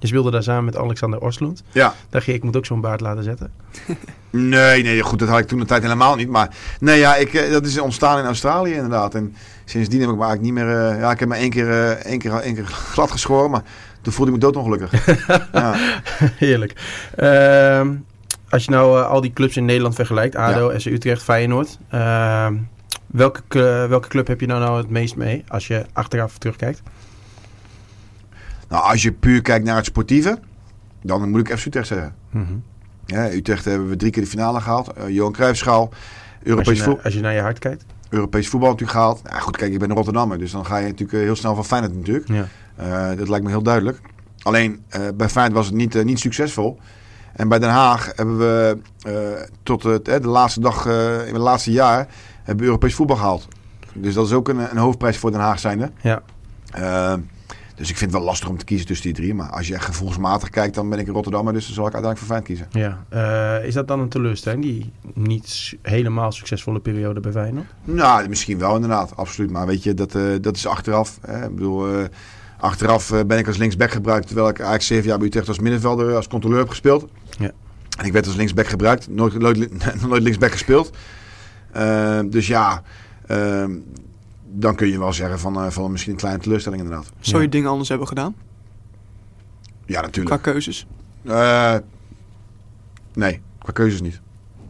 [0.00, 1.62] Je speelde daar samen met Alexander Oslund.
[1.72, 1.94] Ja.
[2.08, 3.52] Dacht je, ik moet ook zo'n baard laten zetten?
[4.30, 6.28] nee, nee, goed, dat had ik toen de tijd helemaal niet.
[6.28, 9.14] Maar nee, ja, ik, eh, dat is ontstaan in Australië inderdaad.
[9.14, 10.92] En sindsdien heb ik me eigenlijk niet meer...
[10.92, 13.62] Uh, ja, ik heb me één keer, uh, één keer, één keer glad geschoren, maar
[14.02, 15.06] toen voelde ik me doodongelukkig.
[15.52, 15.74] ja.
[16.36, 16.72] Heerlijk.
[17.18, 17.88] Uh,
[18.48, 20.78] als je nou al die clubs in Nederland vergelijkt, ADO, ja.
[20.78, 21.78] SC Utrecht, Feyenoord...
[21.94, 22.46] Uh,
[23.06, 26.82] welke, welke club heb je nou, nou het meest mee als je achteraf terugkijkt?
[28.70, 30.38] Nou, als je puur kijkt naar het sportieve,
[31.02, 32.14] dan moet ik FC Utrecht zeggen.
[32.30, 32.62] Mm -hmm.
[33.06, 34.92] Ja, Utrecht hebben we drie keer de finale gehaald.
[34.98, 35.90] Uh, Johan Cruijffschaal.
[36.42, 37.84] Europees als, je naar, als je naar je hart kijkt?
[38.08, 39.22] Europees voetbal natuurlijk gehaald.
[39.22, 40.38] Nou, goed, kijk, ik ben een Rotterdammer.
[40.38, 42.28] Dus dan ga je natuurlijk heel snel van Feyenoord natuurlijk.
[42.28, 42.48] Ja.
[42.80, 44.00] Uh, dat lijkt me heel duidelijk.
[44.42, 46.78] Alleen, uh, bij Feyenoord was het niet, uh, niet succesvol.
[47.32, 48.78] En bij Den Haag hebben we
[49.62, 50.86] tot het, de laatste dag
[51.26, 52.06] in het laatste jaar...
[52.36, 53.48] hebben we Europees voetbal gehaald.
[53.94, 55.90] Dus dat is ook een, een hoofdprijs voor Den Haag zijnde.
[56.00, 56.22] Ja.
[57.80, 59.34] Dus ik vind het wel lastig om te kiezen tussen die drie.
[59.34, 61.52] Maar als je echt gevoelsmatig kijkt, dan ben ik in Rotterdam.
[61.52, 63.04] Dus dan zal ik uiteindelijk voor Feyenoord kiezen.
[63.12, 63.58] Ja.
[63.60, 67.66] Uh, is dat dan een teleurstelling, die niet helemaal succesvolle periode bij Feyenoord?
[67.84, 69.16] Nou, misschien wel inderdaad.
[69.16, 69.50] Absoluut.
[69.50, 71.18] Maar weet je, dat, uh, dat is achteraf.
[71.20, 71.44] Hè.
[71.44, 72.04] Ik bedoel, uh,
[72.58, 74.26] achteraf ben ik als linksback gebruikt.
[74.26, 77.10] Terwijl ik eigenlijk zeven jaar bij Utrecht als middenvelder, als controleur heb gespeeld.
[77.38, 77.50] Ja.
[77.98, 79.08] En ik werd als linksback gebruikt.
[79.08, 79.68] Nooit, nooit,
[80.08, 80.90] nooit linksback gespeeld.
[82.30, 82.82] dus ja...
[84.52, 87.12] dan kun je wel zeggen van, uh, van misschien een kleine teleurstelling inderdaad.
[87.20, 87.50] Zou je ja.
[87.50, 88.34] dingen anders hebben gedaan?
[89.86, 90.42] Ja, natuurlijk.
[90.42, 90.86] Qua keuzes?
[91.24, 91.76] Uh,
[93.14, 94.20] nee, qua keuzes niet.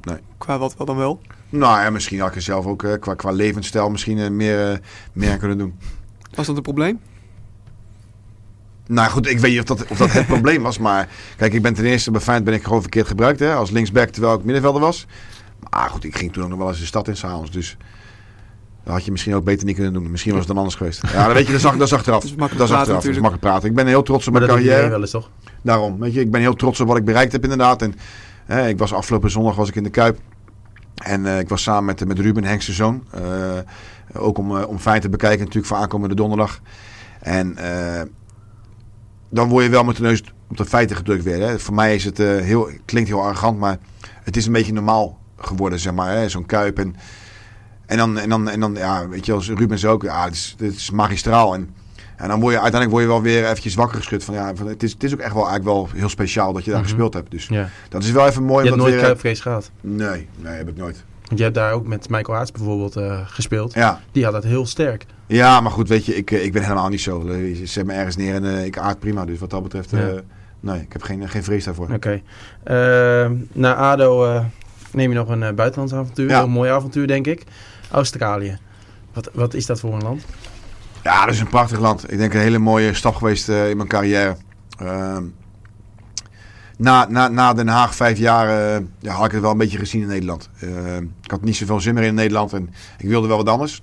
[0.02, 0.16] Nee.
[0.38, 1.20] Qua wat, wat dan wel?
[1.49, 4.80] Nou ja, misschien had ik er zelf ook uh, qua, qua levensstijl misschien uh, meer,
[5.12, 5.78] meer kunnen doen.
[6.34, 7.00] Was dat een probleem?
[8.87, 10.78] Nou goed, ik weet niet of dat, of dat het probleem was.
[10.78, 13.40] Maar kijk, ik ben ten eerste bij Feyenoord ben ik gewoon verkeerd gebruikt.
[13.40, 15.06] Hè, als linksback terwijl ik middenvelder was.
[15.70, 17.50] Maar goed, ik ging toen ook nog wel eens de stad in s'avonds.
[17.50, 17.76] Dus
[18.90, 20.11] Dat had je misschien ook beter niet kunnen doen.
[20.11, 21.02] Misschien was het dan anders geweest.
[21.12, 22.20] Ja, dan weet je, dat is, dat is achteraf.
[22.20, 23.02] Dat is makkelijk dat is praten achteraf.
[23.02, 23.68] Dat is makkelijk praten.
[23.68, 24.88] Ik ben heel trots op mijn carrière.
[24.88, 25.30] wel eens, toch?
[25.62, 27.82] Daarom, weet je, ik ben heel trots op wat ik bereikt heb inderdaad.
[27.82, 27.94] En
[28.47, 30.18] hè, ik was afgelopen zondag was ik in de Kuip.
[31.02, 33.04] En eh, ik was samen met, met Ruben Henk zijn zoon.
[33.11, 33.23] Eh,
[34.12, 36.61] ook om, eh, om fijn te bekijken natuurlijk voor aankomende donderdag.
[37.20, 37.56] En
[39.30, 41.40] dan word je wel met de neus op de feiten gedrukt weer.
[41.40, 41.59] Hè.
[41.59, 43.78] Voor mij is het heel, klinkt heel arrogant, maar
[44.23, 46.30] het is een beetje normaal geworden, zeg maar.
[46.30, 46.97] Zo'n Kuip en...
[47.90, 50.54] En dan, en dan, en dan ja, weet je, als Rubens ook, ja, het is,
[50.59, 51.54] het is magistraal.
[51.54, 51.68] En,
[52.16, 54.66] en dan word je uiteindelijk word je wel weer eventjes wakker geschud van, ja, van,
[54.66, 56.88] het, is, het is ook echt wel, eigenlijk wel heel speciaal dat je daar Mhm.
[56.88, 57.30] gespeeld hebt.
[57.30, 57.68] Dus Ja.
[57.88, 58.64] dat is wel even mooi.
[58.64, 59.70] Je hebt nooit kuipvrees gehad.
[59.80, 61.04] Nee, nee, heb ik nooit.
[61.26, 63.75] Want je hebt daar ook met Michael Aarts bijvoorbeeld eh, gespeeld.
[63.75, 65.06] Ja, Die had dat heel sterk.
[65.26, 67.26] ja maar goed, weet je, ik, eh, ik ben helemaal niet zo.
[67.28, 69.25] Eh, Je zet me ergens neer en ik aard prima.
[69.25, 70.11] Dus wat dat betreft, Ja.
[70.61, 71.88] nee, ik heb geen, geen vrees daarvoor.
[71.94, 72.20] Oké.
[72.64, 74.42] Ehm, na ADO
[74.92, 76.28] neem je nog een buitenlands avontuur.
[76.28, 76.42] Ja.
[76.42, 77.44] Een mooi avontuur, denk ik.
[77.90, 78.59] Australië.
[79.12, 80.25] Wat, wat is dat voor een land?
[81.02, 82.12] Ja, dat is een prachtig land.
[82.12, 84.37] Ik denk een hele mooie stap geweest eh, in mijn carrière.
[84.78, 85.25] Ehm,
[86.76, 89.78] na, na, na Den Haag vijf jaar eh, ja, had ik het wel een beetje
[89.78, 90.49] gezien in Nederland.
[90.61, 93.80] Ehm, ik had niet zoveel zin meer in Nederland en ik wilde wel wat anders.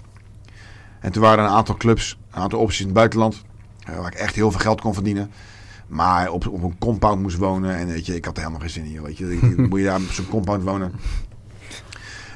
[1.00, 3.44] En toen waren er een aantal clubs, een aantal opties in het buitenland.
[3.86, 5.32] eh, waar ik echt heel veel geld kon verdienen.
[5.88, 7.76] Maar op, op een compound moest wonen.
[7.76, 9.02] En weet je, ik had er helemaal geen zin in.
[9.02, 10.92] Weet je, moet je daar op zo'n compound wonen.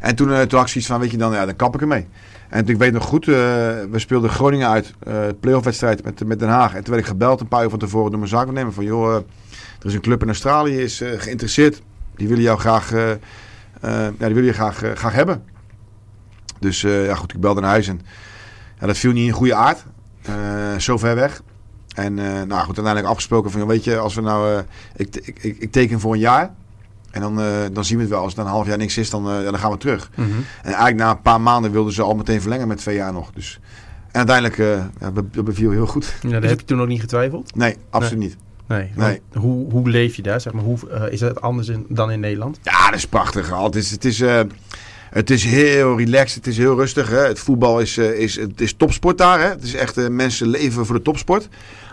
[0.02, 1.82] En toen, eh, toen had ik zoiets van, weet je, dan, ja, dan kap ik
[1.82, 2.08] ermee.
[2.50, 6.40] En ik weet nog goed, eh, we speelden Groningen uit, eh playoff wedstrijd met, met
[6.40, 6.74] Den Haag.
[6.74, 9.16] En toen werd ik gebeld een paar uur van tevoren door mijn zaakwaarnemer van, joh,
[9.80, 11.82] er is een club in Australië, is geïnteresseerd.
[12.16, 12.92] Die willen jou graag,
[13.82, 15.44] ja, die willen je graag, graag hebben.
[16.60, 18.02] Dus ja, goed, ik belde naar huis en
[18.80, 19.86] ja, dat viel niet in goede aard.
[20.78, 21.42] Zo ver weg.
[21.96, 24.64] En nou goed, uiteindelijk afgesproken van, weet je, als we nou,
[24.96, 26.54] ik, ik, ik, ik teken voor een jaar.
[27.12, 28.22] En dan, eh, dan zien we het wel.
[28.22, 30.10] Als het dan een half jaar niks is, dan, eh, dan gaan we terug.
[30.16, 33.32] En eigenlijk na een paar maanden wilden ze al meteen verlengen met twee jaar nog.
[33.34, 33.60] Dus,
[34.12, 36.16] en uiteindelijk, eh ja, dat beviel heel goed.
[36.22, 37.56] Ja, daar heb je toen ook niet getwijfeld?
[37.56, 38.38] Nee, absoluut niet.
[38.68, 38.92] Nee.
[38.96, 39.22] Nee.
[39.34, 40.42] Hoe, hoe leef je daar?
[40.42, 40.78] Zeg maar, hoe,
[41.10, 42.60] is het anders in, dan in Nederland?
[42.62, 43.60] Ja, dat is prachtig.
[43.60, 44.24] Het is, het is,
[45.10, 47.10] het is heel relaxed, het is heel rustig.
[47.10, 47.28] Hè.
[47.28, 49.40] Het voetbal is, is, het is topsport daar.
[49.40, 49.50] Hè.
[49.50, 51.48] Het is echt, mensen leven voor de topsport.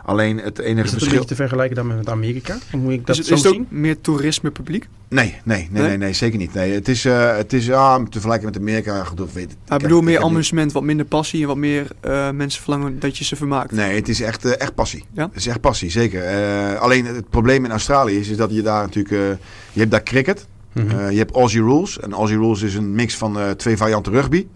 [0.09, 1.11] Alleen het enige Is een verschil...
[1.11, 2.59] beetje te vergelijken dan met Amerika?
[2.77, 3.67] Moet ik dat Is het, zo is het ook zien?
[3.81, 4.89] meer toerisme publiek?
[5.09, 5.97] Nee, nee, nee, nee, Nee?
[5.99, 6.55] nee, zeker niet.
[6.55, 9.05] Nee, het is, eh, het is ja, te vergelijken met Amerika.
[9.33, 9.73] Weet ik.
[9.75, 13.25] ik bedoel meer amusement, wat minder passie en wat meer eh, mensen verlangen dat je
[13.25, 13.73] ze vermaakt.
[13.73, 15.05] Nee, het is echt, eh, echt passie.
[15.13, 15.23] Ja?
[15.27, 16.25] Het is echt passie, zeker.
[16.25, 19.15] Eh, alleen het probleem in Australië is, is dat je daar natuurlijk...
[19.15, 19.39] eh,
[19.73, 20.47] je hebt daar cricket.
[20.73, 20.99] Mhm.
[20.99, 22.01] Eh, je hebt Aussie Rules.
[22.01, 24.47] En Aussie Rules is een mix van eh, twee varianten rugby.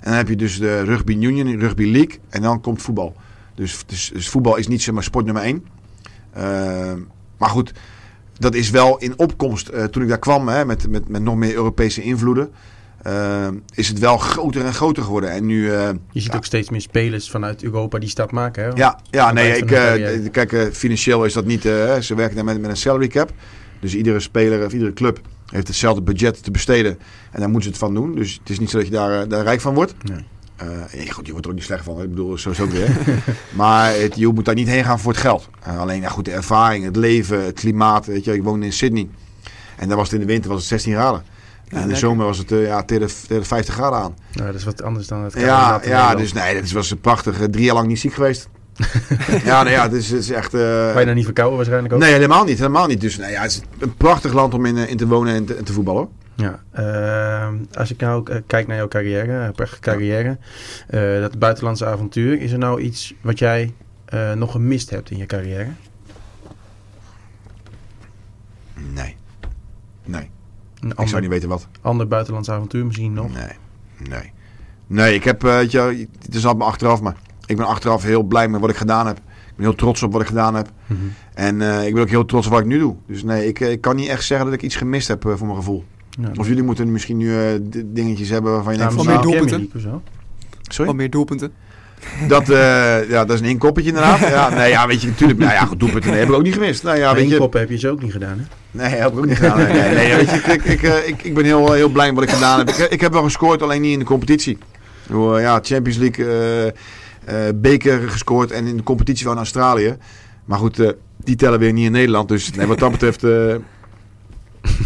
[0.00, 2.18] En dan heb je dus de Rugby Union, Rugby League.
[2.28, 3.16] En dan komt voetbal.
[3.54, 5.64] Dus, dus, dus voetbal is niet zeg maar sport nummer één.
[6.32, 6.92] Eh,
[7.38, 7.72] maar goed,
[8.38, 9.68] dat is wel in opkomst.
[9.68, 12.50] eh, toen ik daar kwam hè, met, met, met nog meer Europese invloeden.
[13.02, 15.30] eh, is het wel groter en groter geworden.
[15.30, 15.70] En nu...
[15.72, 16.36] eh, je ziet ja.
[16.36, 18.64] ook steeds meer spelers vanuit Europa die stap maken.
[18.64, 18.70] Hè?
[18.74, 21.62] Ja, ja Aan nee, ik, eh, kijk, financieel is dat niet.
[21.62, 23.32] ze werken daar met, met een salary cap.
[23.80, 26.98] Dus iedere speler of iedere club heeft hetzelfde budget te besteden.
[27.30, 28.14] En daar moeten ze het van doen.
[28.14, 29.94] Dus het is niet zo dat je daar, daar rijk van wordt.
[30.02, 30.24] Nee.
[30.56, 31.96] Eh, goed, je wordt er ook niet slecht van.
[31.96, 32.02] hè.
[32.02, 32.88] Ik bedoel, zo is ook weer.
[33.52, 35.48] maar het, je moet daar niet heen gaan voor het geld.
[35.62, 38.06] Eh, alleen, ja, goed, de ervaring, het leven, het klimaat.
[38.06, 39.08] Weet je, ik woonde in Sydney.
[39.76, 41.22] En daar was het in de winter was het 16 graden.
[41.68, 44.14] en in de zomer was het eh, ja, tegen, de, tegen de 50 graden aan.
[44.32, 47.36] Nou, dat is wat anders dan het Ja, ja dus nee, dat was prachtig.
[47.50, 48.48] Drie jaar lang niet ziek geweest.
[49.44, 50.54] ja, nou ja, het is, het is echt...
[50.54, 50.60] eh,
[50.94, 52.00] Bijna niet verkouden waarschijnlijk ook.
[52.00, 52.58] Nee, helemaal niet.
[52.58, 53.00] Helemaal niet.
[53.00, 55.54] Dus nee, ja, het is een prachtig land om in, in te wonen en te,
[55.54, 56.08] en te voetballen.
[56.36, 60.38] Ja, ehm, als ik nou eh, kijk naar jouw carrière, eh, prachtige carrière,
[60.88, 65.16] eh, dat buitenlandse avontuur, is er nou iets wat jij eh, nog gemist hebt in
[65.16, 65.68] je carrière?
[68.94, 69.16] Nee.
[70.04, 70.30] Nee.
[70.80, 71.68] Een Ik zou niet weten wat.
[71.80, 73.32] ander buitenlands avontuur misschien nog?
[73.32, 73.50] Nee.
[74.08, 74.32] Nee.
[74.86, 77.16] Nee, ik heb, eh, weet je, het is allemaal achteraf, maar
[77.46, 79.16] ik ben achteraf heel blij met wat ik gedaan heb.
[79.16, 80.70] Ik ben heel trots op wat ik gedaan heb.
[80.86, 81.00] Mhm.
[81.34, 82.96] En eh, ik ben ook heel trots op wat ik nu doe.
[83.06, 85.56] Dus nee, ik, ik kan niet echt zeggen dat ik iets gemist heb voor mijn
[85.58, 85.84] gevoel.
[86.20, 86.30] Ja.
[86.36, 87.46] Of jullie moeten misschien nu eh,
[87.84, 89.06] dingetjes hebben waarvan je denkt van...
[89.06, 90.02] meer nou, misschien doelpunten?
[90.62, 90.86] Sorry?
[90.86, 91.52] Wat meer doelpunten.
[92.28, 94.20] Dat, eh, ja, dat is een inkoppertje inderdaad.
[94.38, 95.38] ja, nee, ja, weet je, natuurlijk.
[95.38, 96.82] Nou ja, goed, doelpunten nee, heb ik ook niet gemist.
[96.82, 98.44] Nou ja, weet je, koppen heb je ze ook niet gedaan, hè?
[98.70, 99.58] Nee, heb ik ook niet gedaan.
[99.58, 102.06] Nee, nee, nee, weet je, ik, ik, ik, eh, ik, ik ben heel, heel blij
[102.06, 102.68] met wat ik gedaan heb.
[102.68, 104.58] Ik, ik heb wel gescoord, alleen niet in de competitie.
[105.38, 109.96] Ja, Champions League, eh, eh, beker gescoord en in de competitie van Australië.
[110.44, 112.28] Maar goed, die tellen weer niet in Nederland.
[112.28, 113.54] Dus nee, wat dat betreft, eh,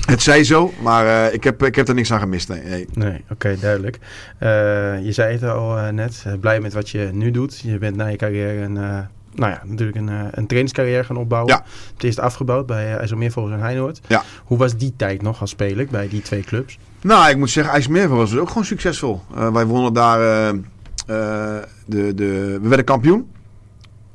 [0.06, 0.72] het zij zo.
[0.82, 2.48] Maar eh, ik, heb, ik heb er niks aan gemist.
[2.48, 2.88] Nee, nee.
[2.92, 3.98] Nee, oké, duidelijk.
[4.38, 4.48] Eh,
[5.04, 7.60] je zei het al eh, net, blij met wat je nu doet.
[7.60, 11.52] Je bent na je carrière een, nou ja, natuurlijk een, een trainingscarrière gaan opbouwen.
[11.52, 11.64] Ja.
[11.94, 14.00] Het eerst afgebouwd bij IJsselmeervogels en Heinoord.
[14.06, 14.22] Ja.
[14.44, 16.78] Hoe was die tijd nog als speler bij die twee clubs?
[17.00, 19.20] Nou, ik moet zeggen, IJsselmeervogels was ook gewoon succesvol.
[19.52, 20.18] Wij wonnen daar,
[21.86, 23.28] de, de, we werden kampioen.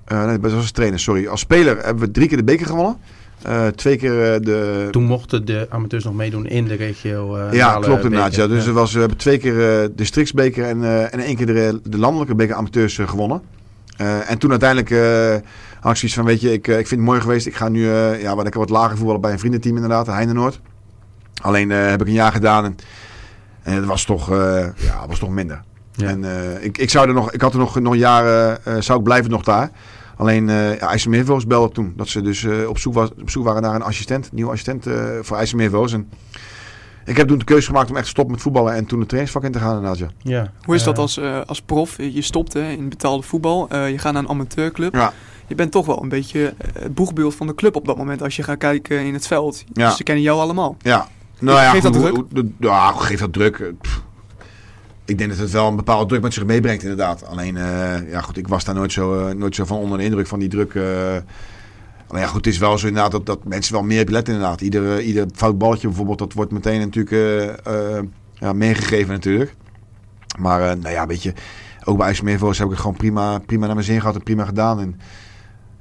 [0.08, 1.28] Nee, dat was als trainer, sorry.
[1.28, 2.97] Als speler hebben we drie keer de beker gewonnen.
[3.44, 4.88] Eh, twee keer eh, de...
[4.92, 7.36] Toen mochten de amateurs nog meedoen in de regio.
[7.36, 8.36] eh, ja, klopt inderdaad.
[8.36, 8.48] Ja.
[8.48, 11.98] Dus er was, we hebben twee keer de districtsbeker en, en één keer de, de
[11.98, 13.42] landelijke beker amateurs gewonnen.
[14.28, 14.90] En toen uiteindelijk
[15.80, 17.46] had ik zoiets van, weet je, ik, ik vind het mooi geweest.
[17.46, 20.60] Ik ga nu ja, wat, lekker wat lager voetballen bij een vriendenteam inderdaad, Heindenoord.
[21.42, 22.76] Alleen heb ik een jaar gedaan en,
[23.64, 24.30] en het was toch,
[24.76, 25.62] ja, was toch minder.
[25.96, 26.08] Ja.
[26.08, 26.26] En
[26.62, 29.44] ik, ik, zou er nog, ik had er nog, nog jaren, zou ik blijven nog
[29.44, 29.72] daar.
[30.24, 33.44] Alleen uh, ja, IJsselmeervogels belde toen dat ze dus eh, op, zoek was, op zoek
[33.44, 35.94] waren naar een assistent, een nieuwe assistent eh, voor IJsselmeervogels.
[35.94, 36.10] En
[37.06, 39.08] ik heb toen de keuze gemaakt om echt te stoppen met voetballen en toen het
[39.08, 39.98] trainingsvak in te gaan inderdaad.
[39.98, 40.08] Ja.
[40.22, 40.52] Ja.
[40.62, 41.98] Hoe is dat als, eh, als prof?
[41.98, 43.68] Je stopt hè, in betaalde voetbal.
[43.70, 44.94] eh, je gaat naar een amateurclub.
[44.94, 45.14] Ja.
[45.48, 48.22] Je bent toch wel een beetje het boegbeeld van de club op dat moment.
[48.22, 49.64] Als je gaat kijken in het veld.
[49.74, 49.88] Ja.
[49.88, 50.76] Dus ze kennen jou allemaal.
[50.82, 51.08] Ja.
[51.40, 52.24] Nou ja, Geeft dat druk?
[52.60, 53.74] Ja, geeft dat druk.
[53.82, 54.02] Pff.
[55.06, 57.26] Ik denk dat het wel een bepaalde druk met zich meebrengt, inderdaad.
[57.26, 60.04] Alleen, eh, ja goed, ik was daar nooit zo, eh, nooit zo van onder de
[60.04, 60.76] indruk van die druk.
[60.76, 60.84] eh.
[62.08, 64.62] Alleen ja, goed, het is wel zo inderdaad dat, dat mensen wel meer op inderdaad.
[64.62, 67.62] Ieder, ieder fout balletje bijvoorbeeld, dat wordt meteen natuurlijk
[68.34, 69.56] ja, meegegeven natuurlijk.
[70.39, 71.34] Maar nou ja, weet je,
[71.84, 74.46] ook bij IJsselmeervogels heb ik het gewoon prima, prima naar mijn zin gehad en prima
[74.46, 74.80] gedaan.
[74.80, 75.00] En,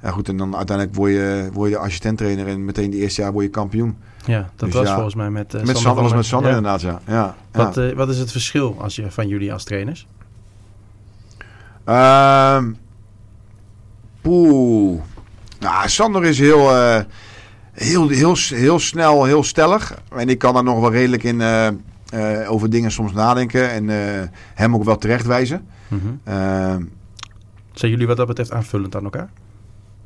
[0.03, 3.31] ja goed, en dan uiteindelijk word je, word je assistent-trainer en meteen de eerste jaar
[3.31, 3.97] word je kampioen.
[4.25, 4.93] Ja, dat Dus was ja.
[4.93, 6.57] volgens mij met uh, met Sander, was met Sander ja.
[6.57, 7.01] inderdaad, ja.
[7.07, 10.07] ja, Wat, eh, wat is het verschil als je, van jullie als trainers?
[14.21, 15.01] Poeh.
[15.59, 17.01] Nou, Sander is heel, eh,
[17.71, 20.01] heel, heel, heel snel, heel stellig.
[20.15, 21.41] En ik kan daar nog wel redelijk in
[22.47, 23.71] over dingen soms nadenken.
[23.71, 23.89] En
[24.53, 25.67] hem ook wel terechtwijzen.
[25.87, 26.01] Mhm.
[26.23, 26.83] Ehm,
[27.71, 29.29] Zijn jullie wat dat betreft aanvullend aan elkaar?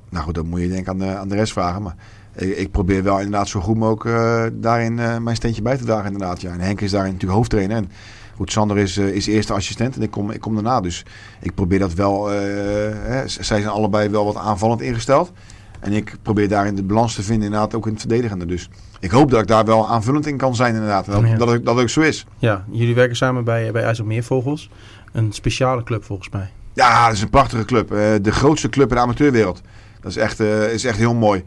[0.10, 1.82] Nou goed, dat moet je denk ik aan de, aan de rest vragen.
[1.82, 1.96] Maar
[2.36, 5.84] ik, ik probeer wel inderdaad zo goed mogelijk eh, daarin eh, mijn steentje bij te
[5.86, 6.41] dragen inderdaad.
[6.41, 6.52] Ja.
[6.52, 7.78] En Henk is daarin natuurlijk hoofdtrainer.
[7.78, 7.91] En
[8.36, 10.82] goed, Sander is, eh, is eerste assistent en ik kom, ik kom daarna.
[10.82, 11.06] Dus
[11.41, 12.28] ik probeer dat wel...
[12.28, 15.32] hè, zij zijn allebei wel wat aanvallend ingesteld.
[15.80, 18.46] En ik probeer daarin de balans te vinden inderdaad ook in het verdedigende.
[18.46, 21.06] Dus ik hoop dat ik daar wel aanvullend in kan zijn inderdaad.
[21.06, 21.58] Dat, Ja.
[21.60, 22.26] dat, ook zo is.
[22.38, 24.70] Ja, jullie werken samen bij, bij IJsselmeervogels.
[25.12, 26.50] Een speciale club volgens mij.
[26.74, 27.89] Ja, dat is een prachtige club.
[28.22, 29.62] De grootste club in de amateurwereld.
[30.01, 31.43] Dat is echt, eh, is echt heel mooi.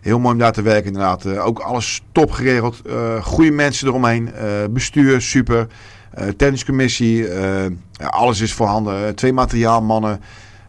[0.00, 1.24] Heel mooi om daar te werken inderdaad.
[1.24, 2.82] Eh, ook alles top geregeld.
[2.86, 4.32] Eh goede mensen eromheen.
[4.32, 5.66] Eh, bestuur, super.
[6.10, 7.28] Eh tenniscommissie.
[7.28, 9.14] eh, ja, alles is voorhanden.
[9.14, 10.20] Twee materiaalmannen.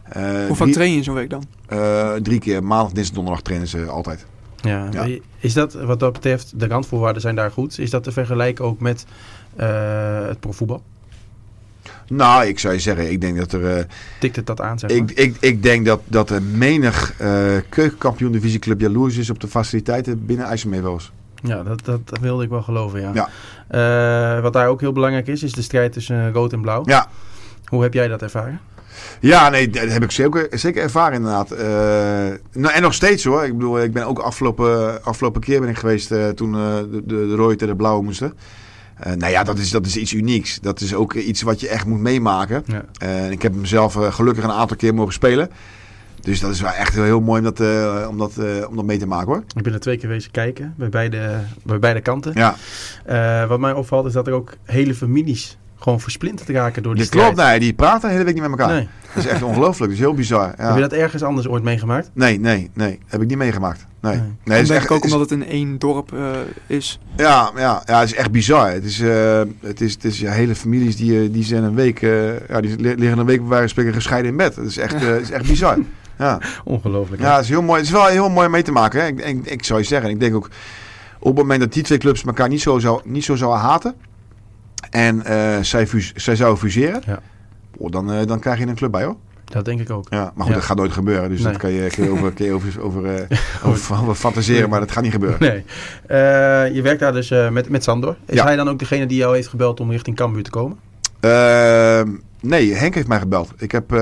[0.08, 1.44] Eh, Hoe vaak train je in zo'n week dan?
[1.68, 2.64] eh, drie keer.
[2.64, 4.26] Maandag, dinsdag, donderdag trainen ze altijd.
[4.60, 4.88] Ja.
[4.90, 5.06] Ja.
[5.38, 7.78] Is dat wat dat betreft, de randvoorwaarden zijn daar goed?
[7.78, 9.04] Is dat te vergelijken ook met
[9.56, 10.82] eh, het profvoetbal?
[12.16, 13.76] Nou, ik zou je zeggen, ik denk dat er...
[13.76, 13.84] eh,
[14.20, 14.98] Tikt het dat aan, zeg maar?
[14.98, 19.48] ik, ik, ik denk dat, dat er menig eh keukenkampioen divisieclub jaloers is op de
[19.48, 21.12] faciliteiten binnen IJsselmeervogels.
[21.42, 23.10] Ja, dat, dat, dat wilde ik wel geloven, ja.
[23.14, 23.28] Ja.
[24.36, 26.82] Eh, wat daar ook heel belangrijk is, is de strijd tussen rood en blauw.
[26.84, 27.06] Ja,
[27.64, 28.60] Hoe heb jij dat ervaren?
[29.20, 31.50] Ja, nee, dat heb ik zeker, zeker ervaren inderdaad.
[32.52, 33.44] Nou, en nog steeds hoor.
[33.44, 37.34] Ik bedoel, ik ben ook afgelopen, afgelopen keer ben ik geweest toen de, de, de
[37.34, 38.32] rode tegen de blauwe moesten.
[39.02, 40.60] Eh, nou ja, dat is, dat is iets unieks.
[40.60, 42.64] Dat is ook iets wat je echt moet meemaken.
[42.66, 42.84] Ja.
[42.98, 45.50] Eh, ik heb mezelf eh, gelukkig een aantal keer mogen spelen.
[46.20, 47.60] Dus dat is wel echt heel, heel mooi om dat,
[48.08, 48.38] om, dat,
[48.68, 49.44] om dat mee te maken hoor.
[49.56, 52.32] Ik ben er twee keer geweest kijken, bij beide, bij beide kanten.
[52.34, 57.02] Ja, wat mij opvalt is dat er ook hele families gewoon versplinterd raken door die
[57.02, 57.36] dit klopt.
[57.36, 58.68] Nee, die praten de hele week niet met elkaar.
[58.74, 58.88] Nee.
[59.14, 59.90] Dat is echt ongelooflijk.
[59.90, 60.46] Dat is heel bizar.
[60.48, 60.76] Heb je Ja.
[60.76, 62.10] dat ergens anders ooit meegemaakt?
[62.14, 62.98] Nee, nee, nee.
[63.06, 63.86] Heb ik niet meegemaakt.
[64.00, 64.12] Nee.
[64.12, 64.22] Nee.
[64.22, 64.32] nee.
[64.44, 66.20] Het is denk echt- ik ook is- omdat het in één dorp eh,
[66.66, 67.00] is.
[67.16, 68.70] Ja, ja, ja, het is echt bizar.
[68.70, 71.74] Het is, eh, het is, het is ja, hele families die, eh, die zijn een
[71.74, 74.56] week, eh, ja, die li- liggen een week bij wijze van spreken gescheiden in bed.
[74.56, 75.78] Het is echt, eh, het is echt bizar.
[76.18, 76.40] Ja.
[76.64, 77.22] Ongelooflijk.
[77.22, 77.28] hè?
[77.28, 77.78] ja, het is heel mooi.
[77.78, 79.00] Het is wel heel mooi mee te maken.
[79.00, 79.06] Hè.
[79.06, 80.48] Ik, ik, ik zou je zeggen, ik denk ook
[81.18, 83.94] op het moment dat die twee clubs elkaar niet zo, zou, niet zo zouden haten
[84.90, 87.18] en eh, zij, zij zouden fuseren, Ja.
[87.76, 89.16] oh, dan, eh, dan krijg je een club bij hoor.
[89.44, 90.06] Dat denk ik ook.
[90.10, 90.52] Ja, maar goed, Ja.
[90.54, 91.28] dat gaat nooit gebeuren.
[91.30, 91.52] Dus Nee.
[91.52, 94.90] dat kan je, kun je over, je over, over, eh, over, over fantaseren, maar dat
[94.90, 95.38] gaat niet gebeuren.
[95.40, 95.64] Nee.
[96.74, 98.16] Je werkt daar dus met, met Sandor.
[98.26, 98.44] Is Ja.
[98.44, 100.78] hij dan ook degene die jou heeft gebeld om richting Cambuur te komen?
[101.20, 102.08] Ehm,
[102.40, 103.52] nee, Henk heeft mij gebeld.
[103.58, 103.92] Ik heb,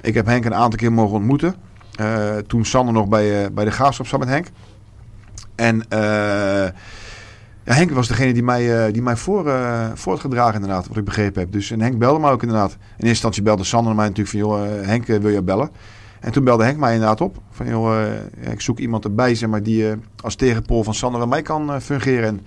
[0.00, 1.54] ik heb Henk een aantal keer mogen ontmoeten.
[2.46, 4.46] Toen Sander nog bij, bij de Graafschap zat met Henk.
[5.54, 6.68] En eh,
[7.64, 10.88] ja, Henk was degene die mij, eh, die mij voor, eh, voor had gedragen inderdaad,
[10.88, 11.52] wat ik begrepen heb.
[11.52, 12.72] Dus, en Henk belde mij ook inderdaad.
[12.72, 15.70] In eerste instantie belde Sander mij natuurlijk van, joh, eh, Henk wil je bellen?
[16.24, 17.36] En toen belde Henk mij inderdaad op.
[17.50, 21.22] Van, joh, eh, ik zoek iemand erbij zeg maar, die eh, als tegenpool van Sander
[21.22, 22.26] en mij kan eh, fungeren.
[22.26, 22.40] En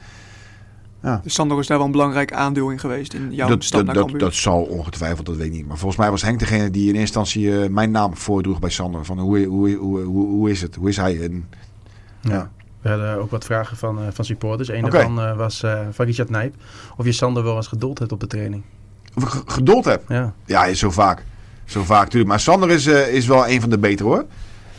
[1.01, 1.19] Ja.
[1.23, 3.95] Dus Sander is daar wel een belangrijk aandeel in geweest in jouw dat, stap dat,
[3.95, 5.67] naar dat, zal ongetwijfeld, dat weet ik niet.
[5.67, 9.06] Maar volgens mij was Henk degene die in eerste instantie mijn naam voordroeg bij Sander.
[9.06, 10.75] Van hoe, hoe, hoe, hoe, hoe is het?
[10.75, 11.21] Hoe is hij?
[11.21, 11.49] En,
[12.21, 12.51] Ja.
[12.95, 14.69] We hadden ook wat vragen van, eh, van supporters.
[14.69, 14.89] Een Oké.
[14.91, 16.56] daarvan eh, was eh, van Richard Nijp.
[16.97, 18.63] Of je Sander wel eens geduld hebt op de training.
[19.15, 20.04] of ik ge- geduld heb.
[20.08, 21.23] Ja, Ja, zo vaak.
[21.65, 22.30] Zo vaak, natuurlijk.
[22.30, 24.26] Maar Sander is, is wel een van de betere hoor.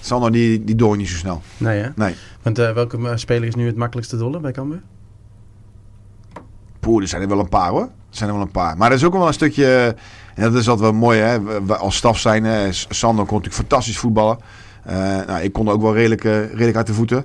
[0.01, 1.43] Sander die, die door niet zo snel.
[1.57, 1.89] nee hè?
[1.97, 2.15] Nee.
[2.43, 4.83] Want welke speler is nu het makkelijkste dollen bij Cambuur?
[6.81, 7.83] Poeh, er zijn er wel een paar hoor.
[7.83, 8.77] Er zijn er wel een paar.
[8.77, 9.97] Maar er is ook wel een stukje.
[10.35, 11.43] En dat is altijd wel mooi hè.
[11.65, 12.75] We- als staf zijn.
[12.75, 14.39] Sander kon natuurlijk fantastisch voetballen.
[15.27, 17.25] Nou, ik kon ook wel redelijk, redelijk uit de voeten.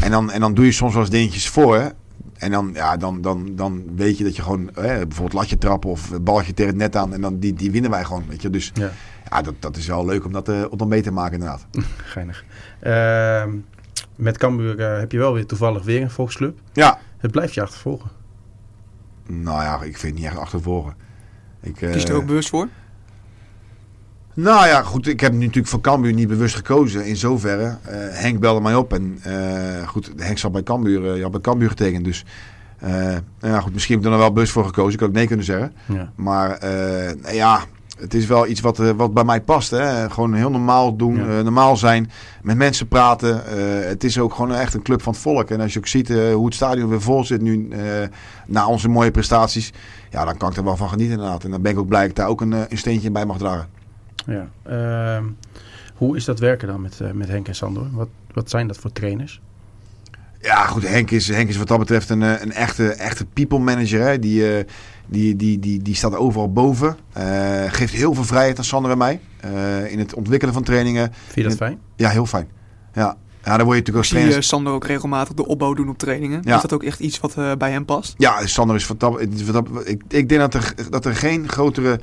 [0.00, 1.76] En dan, en dan doe je soms wel eens dingetjes voor.
[1.76, 1.88] Hè.
[2.34, 5.90] En dan, ja, dan, dan, dan weet je dat je gewoon eh, bijvoorbeeld latje trappen
[5.90, 7.12] of balletje tegen het net aan.
[7.14, 8.24] En dan die, die winnen wij gewoon.
[8.28, 8.50] Weet je.
[8.50, 8.90] Dus Ja,
[9.30, 11.66] ja, dat, dat is wel leuk om dat, eh, om dat mee te maken inderdaad.
[12.14, 12.44] geinig.
[12.80, 13.56] Ehm,
[14.16, 16.58] met Cambuur eh, heb je wel weer toevallig weer een volksclub.
[16.72, 16.98] Ja.
[17.18, 18.10] Het blijft je achtervolgen.
[19.26, 20.94] Nou ja, ik vind het niet echt achtervolgen.
[21.60, 22.68] Ik, eh, Kies je er ook bewust voor?
[24.34, 25.06] Nou ja, goed.
[25.06, 27.06] Ik heb natuurlijk voor Cambuur niet bewust gekozen.
[27.06, 27.76] In zoverre.
[27.82, 28.92] Eh, Henk belde mij op.
[28.92, 31.10] En eh, goed, Henk zat bij Cambuur.
[31.10, 32.04] eh, je had bij Cambuur getekend.
[32.04, 32.24] Dus
[32.80, 34.92] nou ja, goed, misschien heb ik er nog wel bewust voor gekozen.
[34.92, 35.72] Ik had ook nee kunnen zeggen.
[35.86, 36.10] Ja.
[36.14, 36.58] Maar
[37.32, 37.60] ja,
[37.98, 39.70] het is wel iets wat, wat bij mij past.
[39.70, 40.10] Hè.
[40.10, 41.16] Gewoon heel normaal doen.
[41.16, 41.42] Ja.
[41.42, 42.10] normaal zijn.
[42.42, 43.42] Met mensen praten.
[43.88, 45.50] Het is ook gewoon echt een club van het volk.
[45.50, 47.68] En als je ook ziet hoe het stadion weer vol zit nu.
[48.46, 49.72] na onze mooie prestaties.
[50.10, 51.44] Ja, dan kan ik er wel van genieten inderdaad.
[51.44, 53.26] En dan ben ik ook blij dat ik daar ook een, een steentje in bij
[53.26, 53.68] mag dragen.
[54.26, 54.48] Ja.
[54.62, 55.24] Ehm,
[55.94, 57.86] hoe is dat werken dan met, eh, met Henk en Sander?
[57.92, 59.40] Wat, wat zijn dat voor trainers?
[60.40, 60.88] Ja, goed.
[60.88, 64.00] Henk is, Henk is wat dat betreft een, eh, een echte, echte people manager.
[64.06, 64.18] Hè.
[64.18, 64.64] Die, eh,
[65.06, 66.96] die, die, die, die staat overal boven.
[67.12, 67.24] Eh,
[67.66, 69.20] geeft heel veel vrijheid aan Sander en mij.
[69.40, 71.12] eh, in het ontwikkelen van trainingen.
[71.12, 71.78] Vind je dat fijn?
[71.96, 72.48] Ja, heel fijn.
[72.94, 74.42] Ja, ja dan word je natuurlijk als zie trainer...
[74.42, 76.40] Sander ook regelmatig de opbouw doen op trainingen.
[76.44, 76.56] Ja.
[76.56, 78.14] Is dat ook echt iets wat bij hem past?
[78.18, 79.18] Ja, Sander is dat-
[79.84, 82.00] ik, ik denk dat er, dat er geen grotere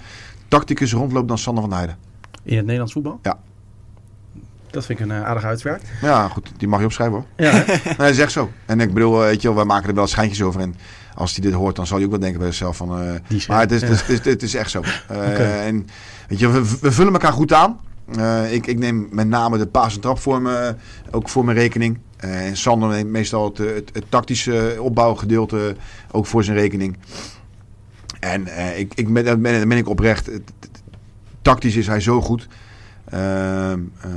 [0.51, 1.97] tacticus rondloopt dan Sander van der Heijden.
[2.43, 3.19] In het Nederlands voetbal?
[3.23, 3.39] Ja.
[4.69, 5.81] Dat vind ik een eh, aardige uitspraak.
[6.01, 6.51] Ja, goed.
[6.57, 7.25] Die mag je opschrijven hoor.
[7.45, 7.51] Ja?
[7.67, 8.49] Nee, dat is echt zo.
[8.65, 10.61] En ik bedoel, eh, weet je wel, wij maken er wel schijntjes over.
[10.61, 10.75] En
[11.15, 13.01] als hij dit hoort, dan zal hij ook wel denken bij zichzelf van...
[13.01, 13.87] eh, Die maar het is, ja.
[13.87, 14.79] het, is, het, is, het is echt zo.
[15.09, 15.43] Oké.
[15.43, 15.87] En
[16.27, 17.79] weet je, we, we vullen elkaar goed aan.
[18.51, 20.75] Ik, ik neem met name de paas en trap voor me,
[21.11, 21.99] ook voor mijn rekening.
[22.17, 25.75] En Sander neemt meestal het, het, het tactische opbouwgedeelte
[26.11, 26.97] ook voor zijn rekening.
[28.21, 30.29] En eh, ik, ik ben, ben, ik oprecht.
[31.41, 32.47] Tactisch is hij zo goed.
[33.05, 34.11] Ehm, eh,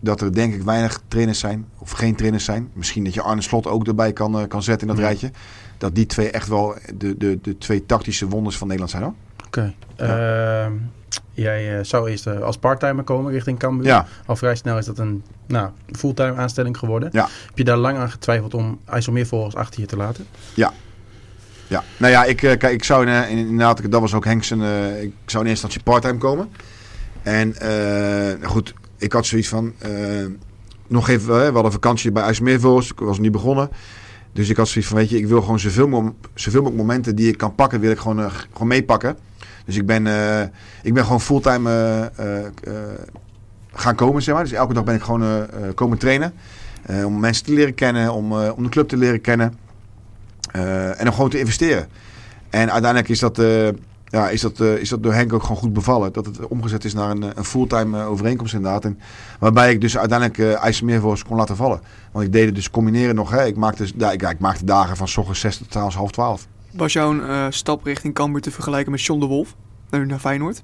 [0.00, 1.66] dat er denk ik weinig trainers zijn.
[1.78, 2.70] Of geen trainers zijn.
[2.72, 5.08] Misschien dat je Arne Slot ook erbij kan, eh, kan zetten in dat Ja.
[5.08, 5.30] rijtje.
[5.78, 9.14] Dat die twee echt wel de, de, de twee tactische wonders van Nederland zijn hoor.
[9.46, 9.74] Oké.
[9.96, 10.72] Ehm,
[11.32, 13.86] jij zou eerst als parttimer komen richting Cambuur.
[13.86, 14.06] Ja.
[14.26, 17.08] Al vrij snel is dat een nou, fulltime aanstelling geworden.
[17.12, 17.28] Ja.
[17.46, 20.26] Heb je daar lang aan getwijfeld om IJsselmeervolgers achter je te laten?
[20.54, 20.72] Ja,
[21.96, 25.02] nou ja, ik, eh, kijk, ik zou in- in- inderdaad, dat was ook Henk eh,
[25.02, 26.48] ik zou in eerste instantie parttime komen.
[27.22, 29.90] En eh, goed, ik had zoiets van, eh,
[30.86, 33.70] nog even, eh, we hadden vakantie bij IJsselmeervogels, ik was niet begonnen.
[34.32, 37.28] Dus ik had zoiets van, weet je, ik wil gewoon zoveel, zoveel mogelijk momenten die
[37.28, 39.16] ik kan pakken, wil ik gewoon, eh, gewoon meepakken.
[39.64, 40.42] Dus ik ben, eh,
[40.82, 42.72] ik ben gewoon fulltime eh, eh, eh,
[43.72, 44.44] gaan komen, zeg maar.
[44.44, 46.32] Dus elke dag ben ik gewoon eh, eh, komen trainen.
[46.82, 49.54] Eh, om mensen te leren kennen, om, eh, om de club te leren kennen.
[50.52, 51.88] Eh, en om gewoon te investeren.
[52.50, 53.68] En uiteindelijk is dat, eh,
[54.10, 56.12] ja, is, dat, eh, is dat door Henk ook gewoon goed bevallen.
[56.12, 58.84] Dat het omgezet is naar een, een fulltime overeenkomst inderdaad.
[58.84, 58.98] En
[59.38, 61.80] waarbij ik dus uiteindelijk uh, IJsselmeervogels kon laten vallen.
[62.12, 63.30] Want ik deed het dus combineren nog.
[63.30, 63.44] Hè.
[63.44, 66.10] Ik, maakte, ja, ik, ja, ik maakte dagen van s ochtends 6 tot trouwens half
[66.10, 66.46] 12.
[66.70, 69.56] Was jouw eh, stap richting Cambuur te vergelijken met John de Wolf?
[69.90, 70.62] Nu naar Feyenoord?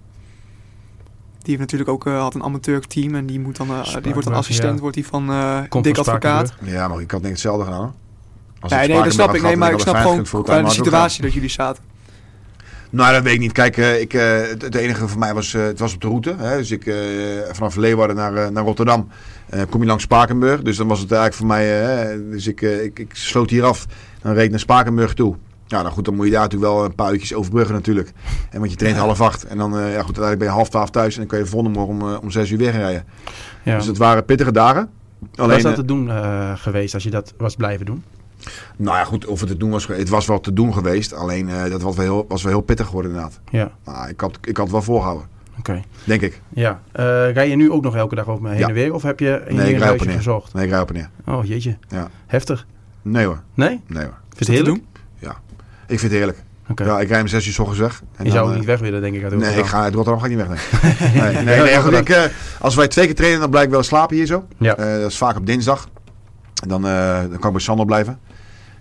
[1.39, 3.69] Die heeft natuurlijk ook eh, had een amateurteam en die, moet dan,
[4.03, 4.81] die wordt dan assistent ja.
[4.81, 6.55] wordt die van eh Dick Advocaat.
[6.63, 7.95] Ja, maar ik had denk ik hetzelfde gedaan.
[8.69, 9.43] Nee, nee, dat snap ik.
[9.43, 11.83] Nee, maar ik snap gewoon qua de situatie dat jullie zaten.
[12.91, 13.53] Nou, dat weet ik niet.
[13.53, 16.35] Kijk, eh, ik, eh, het, enige voor mij was, eh, het was op de route.
[16.39, 16.57] Hè.
[16.57, 16.95] Dus ik,
[17.53, 19.09] vanaf Leeuwarden naar, naar Rotterdam
[19.71, 20.63] kom je langs Spakenburg.
[20.63, 23.87] Dus dan was het eigenlijk voor mij, dus ik, ik, ik sloot hier af.
[24.23, 25.37] Dan reed ik naar Spakenburg toe.
[25.67, 28.13] Ja, nou goed, dan moet je daar natuurlijk wel een paar uurtjes overbruggen natuurlijk.
[28.51, 29.45] En want je traint half acht.
[29.45, 31.13] En dan, ja goed, uiteindelijk ben je half twaalf thuis.
[31.13, 33.05] En dan kan je de volgende morgen om, om zes uur weer gaan rijden.
[33.63, 33.77] Ja.
[33.77, 34.89] Dus het waren pittige dagen.
[35.35, 36.11] was Alleen, dat eh, te doen
[36.57, 38.03] geweest als je dat was blijven doen?
[38.77, 41.13] Nou ja, goed, of het te doen was, het was wel te doen geweest.
[41.15, 43.41] Alleen, eh, dat was wel, heel, was wel heel pittig geworden inderdaad.
[43.51, 45.27] Ja, Nou, ik, had, ik had het wel volgehouden,
[45.59, 45.83] oké.
[46.05, 46.41] denk ik.
[46.49, 46.81] Ja.
[46.93, 48.69] Eh, rij je nu ook nog elke dag over heen Ja.
[48.69, 48.95] en weer?
[48.95, 50.55] Of heb je Nee, hier ik een rij gezocht?
[50.55, 51.11] Nee, ik rij op en neer.
[51.27, 51.77] Oh, jeetje.
[51.89, 52.09] Ja.
[52.27, 52.67] Heftig.
[53.03, 53.81] Nee hoor, Nee?
[53.87, 54.15] nee hoor.
[54.29, 54.85] Vind je het heerlijk?
[55.89, 56.43] Ik vind het heerlijk.
[56.69, 56.85] Oké.
[56.85, 58.01] Ja, ik rij om zes uur s ochtends weg.
[58.01, 59.83] En je dan, zou ook eh, niet weg willen, denk ik, uit Nee, ik ga
[59.83, 60.83] uit Rotterdam ga ik niet weg.
[60.83, 62.23] Nee, nee, nee, nee, goed, ik, eh,
[62.61, 64.47] als wij twee keer trainen, dan blijf ik wel slapen hier zo.
[64.59, 64.77] Ja.
[64.77, 65.89] Eh, dat is vaak op dinsdag.
[66.63, 68.19] En dan, eh, dan kan ik bij Sander blijven.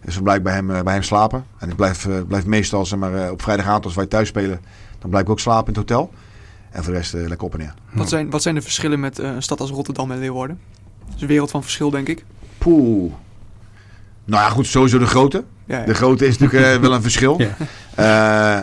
[0.06, 1.46] Dus blijf ik bij hem, eh, bij hem slapen.
[1.60, 4.60] En ik blijf, eh, blijf meestal zeg maar, eh, op vrijdagavond als wij thuis spelen,
[5.00, 6.12] dan blijf ik ook slapen in het hotel.
[6.72, 7.74] En voor de rest lekker op en neer.
[7.94, 10.60] Wat zijn, wat zijn de verschillen met een stad als Rotterdam en Leeuwarden?
[11.06, 12.26] Het is een wereld van verschil, denk ik.
[12.58, 13.14] Poeh.
[14.26, 15.44] Nou ja, goed, sowieso de grootte.
[15.66, 15.86] Ja, ja.
[15.86, 17.42] De grootte is natuurlijk wel een verschil.
[17.42, 17.56] Ja.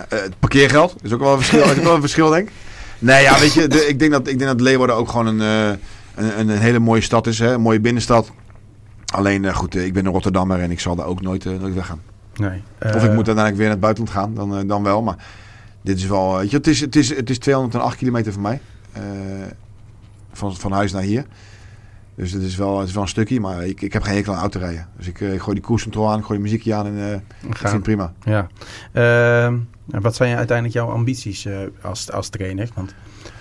[0.09, 2.55] Eh, het parkeergeld is ook wel een verschil, is ook wel een verschil denk ik.
[2.99, 5.41] Nee, ja, weet je, de- ik, denk dat, ik denk dat Leeuwarden ook gewoon een,
[5.41, 5.67] eh,
[6.15, 7.39] een, een, een hele mooie stad is.
[7.39, 7.53] Hè?
[7.53, 8.31] Een mooie binnenstad.
[9.13, 11.53] Alleen, eh, goed, eh, ik ben een Rotterdammer en ik zal daar ook nooit, eh,
[11.53, 12.01] nooit weggaan.
[12.37, 12.63] Nee.
[12.79, 15.03] Of ik moet uiteindelijk weer naar het buitenland gaan, dan, dan wel.
[15.03, 15.17] Maar
[15.83, 18.61] dit is wel, weet je, het is, het is, het is 208 kilometer van mij.
[20.33, 21.25] van, van huis naar hier.
[22.15, 24.35] Dus het is wel, het is wel een stukje, maar ik, ik heb geen hekel
[24.35, 24.89] aan autorijden.
[24.97, 27.49] Dus ik, ik gooi die cruise control aan, ik gooi die muziekje aan en eh,
[27.49, 28.13] ik vind het prima.
[28.25, 28.47] Ja.
[29.91, 31.49] En wat zijn uiteindelijk jouw ambities
[31.83, 32.69] als, als trainer?
[32.75, 32.95] Want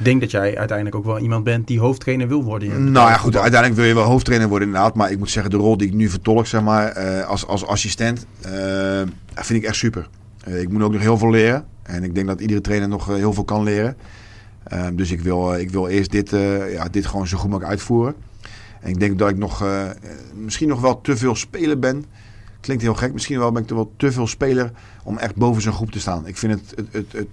[0.03, 2.71] denk dat jij uiteindelijk ook wel iemand bent die hoofdtrainer wil worden.
[2.71, 4.95] in Nou ja, goed, uiteindelijk wil je wel hoofdtrainer worden inderdaad.
[4.95, 7.65] Maar ik moet zeggen, de rol die ik nu vertolk, zeg maar, eh, als, als
[7.65, 9.01] assistent, eh,
[9.35, 10.09] vind ik echt super.
[10.43, 11.65] Eh, ik moet ook nog heel veel leren.
[11.83, 13.97] En ik denk dat iedere trainer nog heel veel kan leren.
[14.63, 16.29] Eh, dus ik wil, ik wil eerst dit,
[16.71, 18.15] ja, dit gewoon zo goed mogelijk uitvoeren.
[18.81, 19.65] En ik denk dat ik nog,
[20.35, 22.05] misschien nog wel te veel speler ben.
[22.59, 24.71] Klinkt heel gek, misschien wel ben ik er wel te veel speler
[25.03, 26.27] om echt boven zo'n groep te staan.
[26.27, 27.27] Ik vind het, het, het, het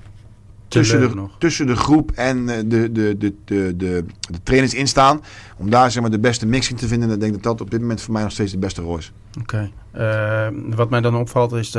[0.68, 1.30] tussen de, nog.
[1.38, 5.22] tussen de groep en eh, de, de, de, de, de, de, trainers instaan.
[5.56, 7.08] Om daar zeg maar, de beste mix in te vinden.
[7.08, 8.98] En ik denk dat dat op dit moment voor mij nog steeds de beste rol
[8.98, 9.12] is.
[9.40, 9.70] Oké.
[9.90, 11.70] Eh, wat mij dan opvalt is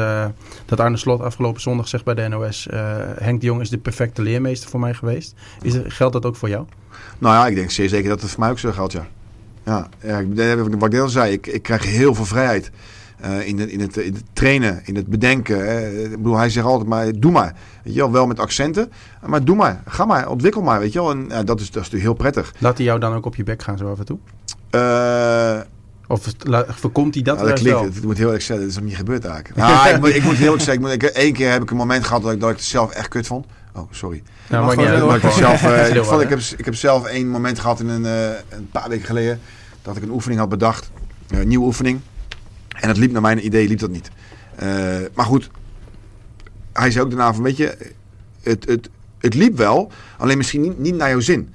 [0.65, 2.67] dat Arne Slot afgelopen zondag zegt bij de NOS...
[2.67, 5.33] eh, Henk de Jong is de perfecte leermeester voor mij geweest.
[5.61, 6.65] Is er, geldt dat ook voor jou?
[7.17, 9.07] Nou ja, ik denk zeer zeker dat het voor mij ook zo geldt, ja.
[9.65, 12.71] Ja, ja wat ik net al zei, ik, ik krijg heel veel vrijheid.
[13.21, 15.67] Eh, in, het, in, het, in het trainen, in het bedenken.
[15.67, 16.03] hè.
[16.03, 17.53] Ik bedoel, hij zegt altijd maar, doe maar.
[17.83, 18.91] Weet je wel, wel met accenten.
[19.25, 21.11] Maar doe maar, ga maar, ontwikkel maar, weet je wel.
[21.11, 22.53] En dat, is, dat is natuurlijk heel prettig.
[22.57, 24.17] Laat hij jou dan ook op je bek gaan zo af en toe?
[24.69, 25.59] Eh,
[26.07, 26.27] Of
[26.69, 28.95] voorkomt hij dat, Nou, dat klinkt, het moet heel erg zeggen, dat is nog niet
[28.95, 29.55] gebeurd eigenlijk.
[29.55, 32.03] Nou, ik, moet, ik moet heel erg zeggen, ik één keer heb ik een moment
[32.03, 33.45] gehad dat ik, dat ik het zelf echt kut vond.
[33.73, 34.23] Oh, sorry.
[34.49, 34.79] Nou,
[35.31, 35.59] zelf,
[36.07, 39.39] vond, heb, ik heb zelf één moment gehad in een, eh, een paar weken geleden
[39.81, 40.91] dat ik een oefening had bedacht.
[41.27, 41.99] Een nieuwe oefening.
[42.79, 44.11] En het liep naar mijn idee, liep dat niet.
[44.55, 44.67] Eh,
[45.13, 45.49] maar goed,
[46.73, 47.77] hij zei ook daarna van, weet je,
[48.41, 51.53] het, het, het liep wel, alleen misschien niet, niet naar jouw zin.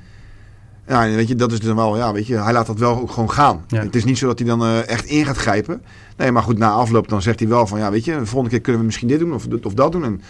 [0.89, 3.11] Ja, weet je, dat is dan wel, ja, weet je, hij laat dat wel ook
[3.11, 3.65] gewoon gaan.
[3.69, 3.83] Ja.
[3.83, 5.83] Het is niet zo dat hij dan eh, echt in gaat grijpen.
[6.17, 8.51] Nee, maar goed, na afloop dan zegt hij wel van, ja, weet je, de volgende
[8.51, 10.05] keer kunnen we misschien dit doen of, of dat doen.
[10.05, 10.21] En,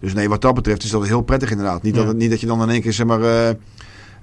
[0.00, 1.82] dus nee, wat dat betreft is dat heel prettig inderdaad.
[1.82, 2.08] Niet, dat, Ja.
[2.08, 3.54] het, niet dat je dan in één keer, zeg maar, eh,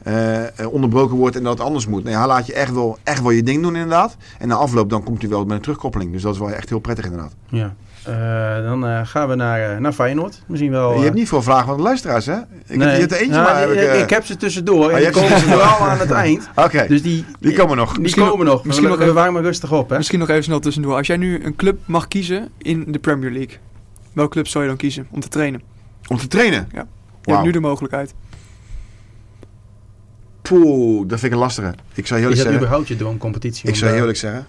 [0.04, 2.04] eh, eh, onderbroken wordt en dat het anders moet.
[2.04, 4.18] Nee, hij laat je echt wel, echt wel je ding doen inderdaad.
[4.40, 6.12] En na afloop dan komt hij wel met een terugkoppeling.
[6.12, 7.34] Dus dat is wel echt heel prettig inderdaad.
[7.50, 7.74] Ja.
[8.04, 10.44] Eh, dan eh, gaan we naar, naar Feyenoord.
[10.48, 10.94] Misschien wel...
[10.98, 12.36] je hebt niet veel vragen van de luisteraars, hè?
[12.68, 12.88] Ik nee.
[12.88, 13.60] heb, je hebt er eentje, Ja, maar...
[13.60, 14.86] heb ik, ik heb ze tussendoor.
[14.86, 15.60] Oh, en je die ze komen tussendoor.
[15.60, 16.50] vooral aan het eind.
[16.66, 17.92] Oké, Dus die, die komen nog.
[17.94, 18.64] die Misschien komen nog.
[18.66, 19.98] misschien we, nog we even- waren maar rustig op, hè?
[19.98, 20.96] Misschien nog even snel tussendoor.
[20.96, 23.58] Als jij nu een club mag kiezen in de Premier League,
[24.14, 25.62] welke club zou je dan kiezen om te trainen?
[26.08, 26.68] Om te trainen?
[26.72, 26.86] Je Wauw.
[27.24, 28.14] hebt nu de mogelijkheid.
[30.42, 31.74] Poeh, dat vind ik een lastige.
[31.94, 32.56] Ik zou heel Is eerlijk dat zeggen...
[32.56, 33.70] überhaupt je droomcompetitie?
[33.70, 34.46] Ik zou heel daar- eerlijk zeggen...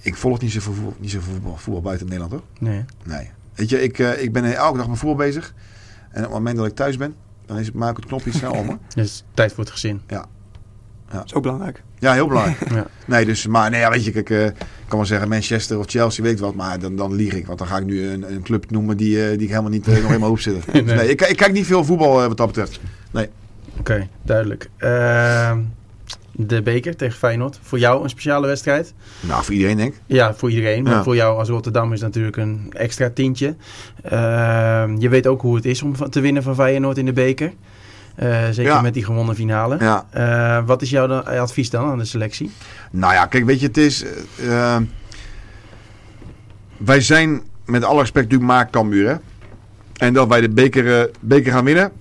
[0.00, 2.42] Ik volg niet zoveel voetbal, niet zoveel voetbal, voetbal buiten Nederland, hoor.
[2.58, 2.84] Nee.
[3.04, 3.30] Nee.
[3.54, 5.54] Weet je, ik, eh, ik ben elke dag met voetbal bezig.
[6.10, 7.14] En op het moment dat ik thuis ben,
[7.46, 8.78] dan is het maak ik het knopje snel om.
[8.94, 10.00] Dus tijd voor het gezin.
[10.06, 11.82] Dat is ook belangrijk.
[11.98, 12.70] Ja, heel belangrijk.
[12.74, 12.86] Ja.
[13.06, 14.54] Nee, dus, maar nee, ja, weet je, eh, ik
[14.88, 17.46] kan wel zeggen Manchester of Chelsea, weet ik wat, maar dan, dan lieg ik.
[17.46, 19.88] Want dan ga ik nu een, een club noemen die, eh, die ik helemaal niet
[19.88, 20.72] eh, nog in mijn hoofd zitten.
[20.72, 20.96] Dus Nee.
[20.96, 22.80] nee, ik, ik kijk niet veel voetbal eh, wat dat betreft.
[23.78, 24.70] Oké, duidelijk.
[24.76, 25.58] Ehm,
[26.32, 27.58] de beker tegen Feyenoord.
[27.62, 28.94] Voor jou een speciale wedstrijd.
[29.20, 30.00] Nou, voor iedereen denk ik.
[30.06, 30.82] Ja, voor iedereen.
[30.82, 31.02] Maar Ja.
[31.02, 33.56] voor jou als Rotterdam is natuurlijk een extra tientje.
[34.02, 37.52] Ehm, je weet ook hoe het is om te winnen van Feyenoord in de beker.
[38.14, 38.80] Eh, zeker Ja.
[38.80, 39.76] met die gewonnen finale.
[39.80, 40.06] Ja.
[40.10, 42.50] Eh, wat is jouw dan- advies dan aan de selectie?
[42.90, 44.04] Nou ja, kijk, weet je, het is...
[44.38, 44.82] eh, eh,
[46.76, 49.16] wij zijn met alle respect natuurlijk maar Cambuur, hè.
[50.06, 51.92] En dat wij de beker, eh, beker gaan winnen,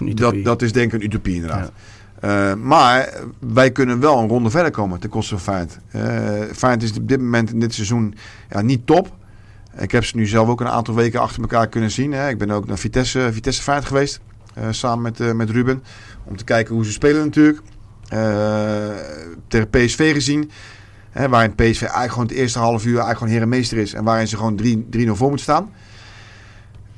[0.00, 1.72] is dat, dat is denk ik een utopie inderdaad.
[2.20, 5.78] Eh, maar wij kunnen wel een ronde verder komen ten koste van Feyenoord.
[6.56, 8.14] Feyenoord is op dit moment in dit seizoen
[8.50, 9.12] ja, niet top.
[9.78, 12.12] Ik heb ze nu zelf ook een aantal weken achter elkaar kunnen zien.
[12.12, 12.28] Hè.
[12.28, 14.20] Ik ben ook naar Vitesse, Vitesse Feyenoord geweest.
[14.54, 15.82] eh, samen met, met Ruben.
[16.24, 17.60] Om te kijken hoe ze spelen natuurlijk.
[19.48, 20.50] Tegen PSV gezien.
[21.10, 23.94] Hè, waarin PSV eigenlijk gewoon het eerste half uur eigenlijk gewoon heer en meester is.
[23.94, 25.70] En waarin ze gewoon 3 3-0 voor moet staan.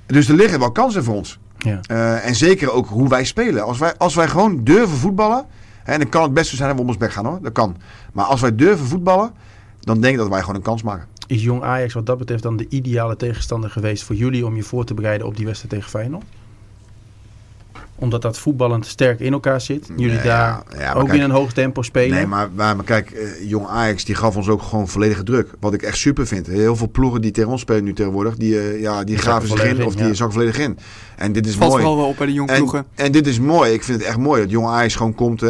[0.07, 1.39] Dus er liggen wel kansen voor ons.
[1.59, 1.81] Ja.
[1.83, 3.65] Eh, en zeker ook hoe wij spelen.
[3.65, 5.45] Als wij, als wij gewoon durven voetballen.
[5.83, 7.39] Hè, en dan kan het best zo zijn dat we om ons bek gaan hoor.
[7.43, 7.77] Dat kan.
[8.13, 9.33] Maar als wij durven voetballen.
[9.81, 11.07] Dan denk ik dat wij gewoon een kans maken.
[11.27, 14.63] Is Jong Ajax wat dat betreft dan de ideale tegenstander geweest voor jullie om je
[14.63, 16.25] voor te bereiden op die wedstrijd tegen Feyenoord?
[17.99, 19.87] Omdat dat voetballend sterk in elkaar zit.
[19.97, 22.17] Jullie Nee, daar ja, ja, maar ook kijk- in een hoog tempo spelen.
[22.17, 25.51] Nee, maar, maar, maar kijk, eh, jong Ajax die gaf ons ook gewoon volledige druk.
[25.61, 26.47] Wat ik echt super vind.
[26.47, 29.49] Heel veel ploegen die tegen ons spelen nu tegenwoordig, die, eh, ja, die Die graven
[29.49, 30.15] zich volledig in in, of die ja.
[30.15, 30.79] zakken volledig in.
[31.17, 31.83] En dit is Valt mooi.
[31.83, 32.85] vooral wel op bij de jonge En, ploegen.
[32.95, 33.73] en dit is mooi.
[33.73, 35.41] Ik vind het echt mooi dat jong Ajax gewoon komt.
[35.41, 35.49] Hè,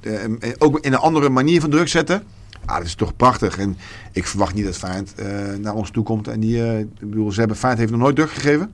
[0.00, 0.22] eh,
[0.58, 2.22] ook in een andere manier van druk zetten.
[2.64, 3.58] Ah, dat is toch prachtig.
[3.58, 3.76] En
[4.12, 5.12] ik verwacht niet dat Feyenoord
[5.60, 6.28] naar ons toe komt.
[6.28, 8.70] En die, ik bedoel, ze hebben Feyenoord heeft nog nooit druk gegeven.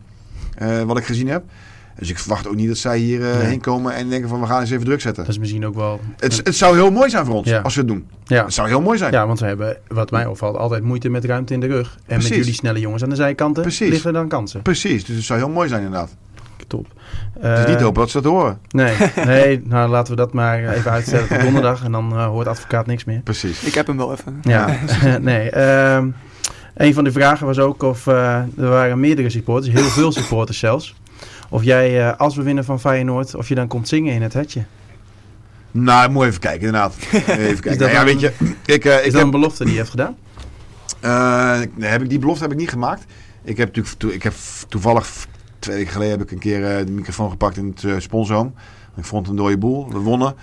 [0.54, 1.44] eh, wat ik gezien heb.
[1.98, 3.46] Dus ik verwacht ook niet dat zij hierheen Nee.
[3.46, 5.22] heen komen en denken van we gaan eens even druk zetten.
[5.24, 6.00] Dat is misschien ook wel...
[6.18, 7.60] Het, het zou heel mooi zijn voor ons Ja.
[7.60, 8.06] als we het doen.
[8.24, 8.44] ja.
[8.44, 9.12] Het zou heel mooi zijn.
[9.12, 11.94] ja, want we hebben, wat mij opvalt, altijd moeite met ruimte in de rug.
[11.94, 12.28] En Precies.
[12.28, 13.88] met jullie snelle jongens aan de zijkanten Precies.
[13.90, 14.62] liggen er dan kansen.
[14.62, 16.16] Precies, dus het zou heel mooi zijn inderdaad.
[16.66, 16.86] Top.
[17.38, 18.58] Het is Eh, niet hopen dat ze dat horen.
[18.68, 21.84] Nee, nee, nou laten we dat maar even uitstellen tot donderdag.
[21.84, 23.20] En dan eh, hoort advocaat niks meer.
[23.20, 23.62] Precies.
[23.62, 24.38] Ik heb hem wel even.
[24.42, 24.76] Ja,
[25.20, 25.50] nee.
[25.50, 26.08] ehm,
[26.74, 30.58] een van de vragen was ook of eh, er waren meerdere supporters, heel veel supporters
[30.58, 30.94] zelfs.
[31.54, 34.32] Of jij, eh, als we winnen van Feyenoord, of je dan komt zingen in het
[34.32, 34.64] hetje.
[35.70, 36.96] Nou, moet even kijken inderdaad.
[37.12, 37.26] Even
[37.60, 37.78] kijken.
[37.78, 38.32] dat ja, dan- weet je,
[38.64, 40.16] ik, eh, Is ik dat heb, een belofte die je hebt gedaan?
[41.00, 43.04] eh, nee, heb ik die belofte heb ik niet gemaakt.
[43.44, 44.34] Ik heb natuurlijk, ik heb
[44.68, 45.26] toevallig
[45.58, 48.50] twee weken geleden heb ik een keer de microfoon gepakt in het uh, sponsorhome.
[48.96, 49.88] Ik vond het een dode boel.
[49.92, 50.34] We wonnen.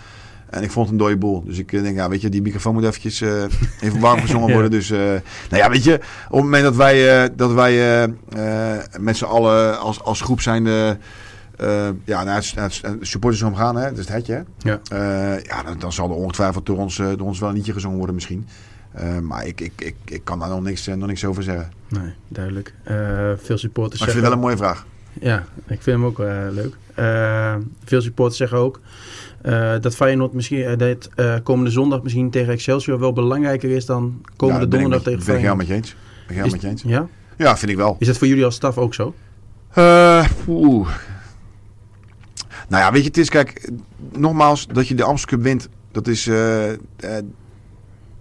[0.51, 1.43] En ik vond het een dode boel.
[1.43, 3.43] Dus ik eh, denk, ja, weet je, die microfoon moet eventjes eh,
[3.79, 4.53] even warm gezongen Ja.
[4.53, 4.71] worden.
[4.71, 5.21] Dus, eh, nou
[5.63, 5.93] ja, weet je,
[6.25, 8.07] op het moment dat wij, dat wij
[8.99, 10.63] met z'n allen als, als groep zijn
[12.05, 14.33] ja, naar het, naar het supportershome gaan, hè, dat is het hetje.
[14.33, 14.69] hè.
[14.71, 15.39] Ja.
[15.43, 18.15] Ja, dan, dan zal er ongetwijfeld door ons, door ons wel een liedje gezongen worden
[18.15, 18.47] misschien.
[19.21, 21.71] Maar ik, ik, ik, ik kan daar nog niks, nog niks over zeggen.
[21.87, 22.73] Nee, duidelijk.
[23.37, 24.85] Veel supporters Maar ik vind het wel een mooie vraag.
[25.19, 26.17] Ja, ik vind hem ook
[26.51, 26.75] leuk.
[27.83, 28.79] Veel supporters zeggen ook
[29.43, 33.85] eh, dat Feyenoord misschien eh, dat, eh, komende zondag misschien tegen Excelsior wel belangrijker is
[33.85, 35.67] dan komende Ja, donderdag met- tegen Ben ik helemaal Feyenoord.
[35.67, 35.95] met je eens.
[36.27, 36.81] Ben ik helemaal met je eens.
[37.37, 37.45] Ja?
[37.45, 37.95] Ja, vind ik wel.
[37.99, 39.13] Is dat voor jullie als staf ook zo?
[40.47, 40.89] Oeh.
[42.67, 43.71] Nou ja, weet je, het is, kijk,
[44.17, 46.25] nogmaals, dat je de Amsterdam Cup wint, dat is,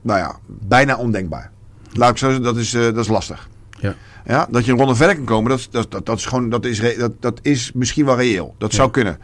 [0.02, 1.50] nou ja, bijna ondenkbaar.
[1.92, 3.48] Laat ik zo zeggen, dat is, dat is lastig.
[3.80, 3.94] Ja.
[4.26, 6.50] Ja, dat je een ronde verder kan komen, dat, is- dat, dat, dat is gewoon,
[6.50, 8.54] dat is, dat, dat is misschien wel reëel.
[8.58, 8.76] Dat Ja.
[8.76, 9.18] zou kunnen.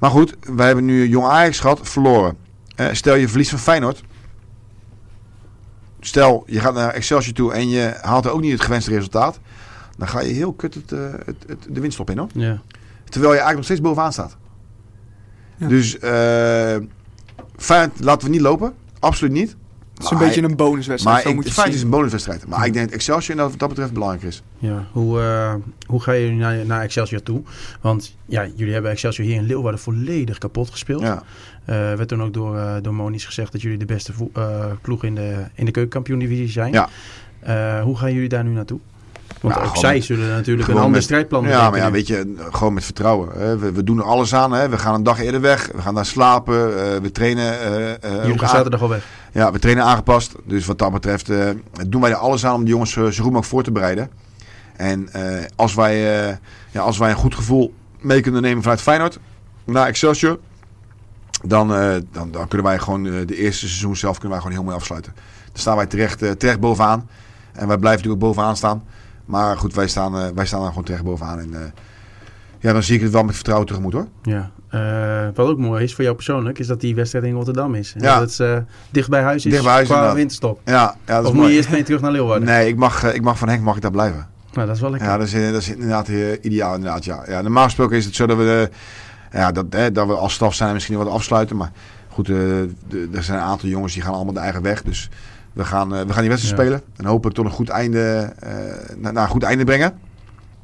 [0.00, 2.36] Maar goed, wij hebben nu Jong Ajax gehad, verloren.
[2.74, 4.02] Eh, stel je verlies van Feyenoord.
[6.00, 9.40] Stel, je gaat naar Excelsior toe en je haalt er ook niet het gewenste resultaat.
[9.96, 12.28] Dan ga je heel kut het, eh, het, het, de winststop in hoor.
[12.32, 12.60] Ja.
[13.04, 14.36] Terwijl je eigenlijk nog steeds bovenaan staat.
[15.56, 15.68] Ja.
[15.68, 16.76] Dus eh
[17.56, 18.74] Feyenoord laten we niet lopen.
[18.98, 19.56] Absoluut niet.
[20.02, 21.16] Het is een beetje een bonuswedstrijd.
[21.16, 22.46] Maar zo ik, moet je het Feyenoord is een bonuswedstrijd.
[22.46, 24.42] Maar ik denk dat Excelsior dat wat dat betreft belangrijk is.
[24.58, 24.86] ja.
[24.92, 25.54] Hoe, eh,
[25.86, 27.42] hoe ga je naar, naar Excelsior toe?
[27.80, 31.02] Want ja, jullie hebben Excelsior hier in Leeuwarden volledig kapot gespeeld.
[31.02, 31.22] Ja.
[31.64, 35.04] Eh, werd toen ook door, eh door Moniz gezegd dat jullie de beste eh, ploeg
[35.04, 36.72] in de, in de keukenkampioen-divisie zijn.
[36.72, 36.88] Ja.
[37.40, 38.80] Eh, hoe gaan jullie daar nu naartoe?
[39.40, 41.86] Want Ja, ook gewoon zij zullen natuurlijk een ander met- strijdplan Ja, bedenken maar ja,
[41.86, 41.92] nu.
[41.92, 43.28] weet je, gewoon met vertrouwen.
[43.38, 43.58] Hè.
[43.58, 44.52] We, we doen er alles aan.
[44.52, 44.68] Hè.
[44.68, 45.70] We gaan een dag eerder weg.
[45.74, 46.54] We gaan daar slapen.
[46.94, 47.60] eh, we trainen.
[48.02, 49.04] eh, Jullie gaan aan- zaterdag al weg.
[49.32, 50.34] Ja, we trainen aangepast.
[50.44, 51.26] Dus wat dat betreft
[51.88, 54.10] doen wij er alles aan om de jongens zo goed mogelijk voor te bereiden.
[54.76, 55.08] En
[55.56, 55.98] als, wij,
[56.70, 59.18] ja, als wij een goed gevoel mee kunnen nemen vanuit Feyenoord
[59.64, 60.38] naar Excelsior,
[61.44, 61.68] dan,
[62.12, 65.12] dan, dan kunnen wij gewoon de eerste seizoen zelf kunnen wij gewoon heel mooi afsluiten.
[65.52, 67.08] Dan staan wij terecht, terecht bovenaan.
[67.52, 68.84] En wij blijven natuurlijk ook bovenaan staan.
[69.30, 71.38] Maar goed, wij staan, eh, wij staan er gewoon terecht bovenaan.
[71.38, 71.60] En eh,
[72.58, 74.06] ja, dan zie ik het wel met vertrouwen tegemoet hoor.
[74.22, 74.50] Ja.
[74.68, 77.92] Eh, wat ook mooi is voor jou persoonlijk, is dat die wedstrijd in Rotterdam is.
[77.96, 78.18] En Ja.
[78.18, 80.18] Dat het dicht bij huis is Dicht bij huis, qua inderdaad.
[80.18, 80.60] winterstop.
[80.64, 81.54] Ja, ja dat Of is moet je mooi.
[81.56, 82.48] eerst mee terug naar Leeuwarden?
[82.48, 84.26] Nee, ik mag, ik mag van Henk mag ik daar blijven.
[84.52, 85.08] Nou, dat is wel lekker.
[85.08, 86.08] Ja, dat is, dat is inderdaad
[86.42, 86.74] ideaal.
[86.74, 87.22] Inderdaad, ja.
[87.26, 88.70] Ja, normaal gesproken is het zo dat we,
[89.32, 91.56] ja, dat, hè, dat we als staf zijn misschien wat afsluiten.
[91.56, 91.70] Maar
[92.08, 92.68] goed, er
[93.10, 94.82] zijn een aantal jongens die gaan allemaal de eigen weg.
[94.82, 95.08] Dus
[95.52, 96.64] we gaan, eh, we gaan die wedstrijd Ja.
[96.64, 96.82] spelen.
[96.96, 98.52] En hopelijk tot een goed einde, eh,
[98.96, 99.98] naar, naar een goed einde brengen.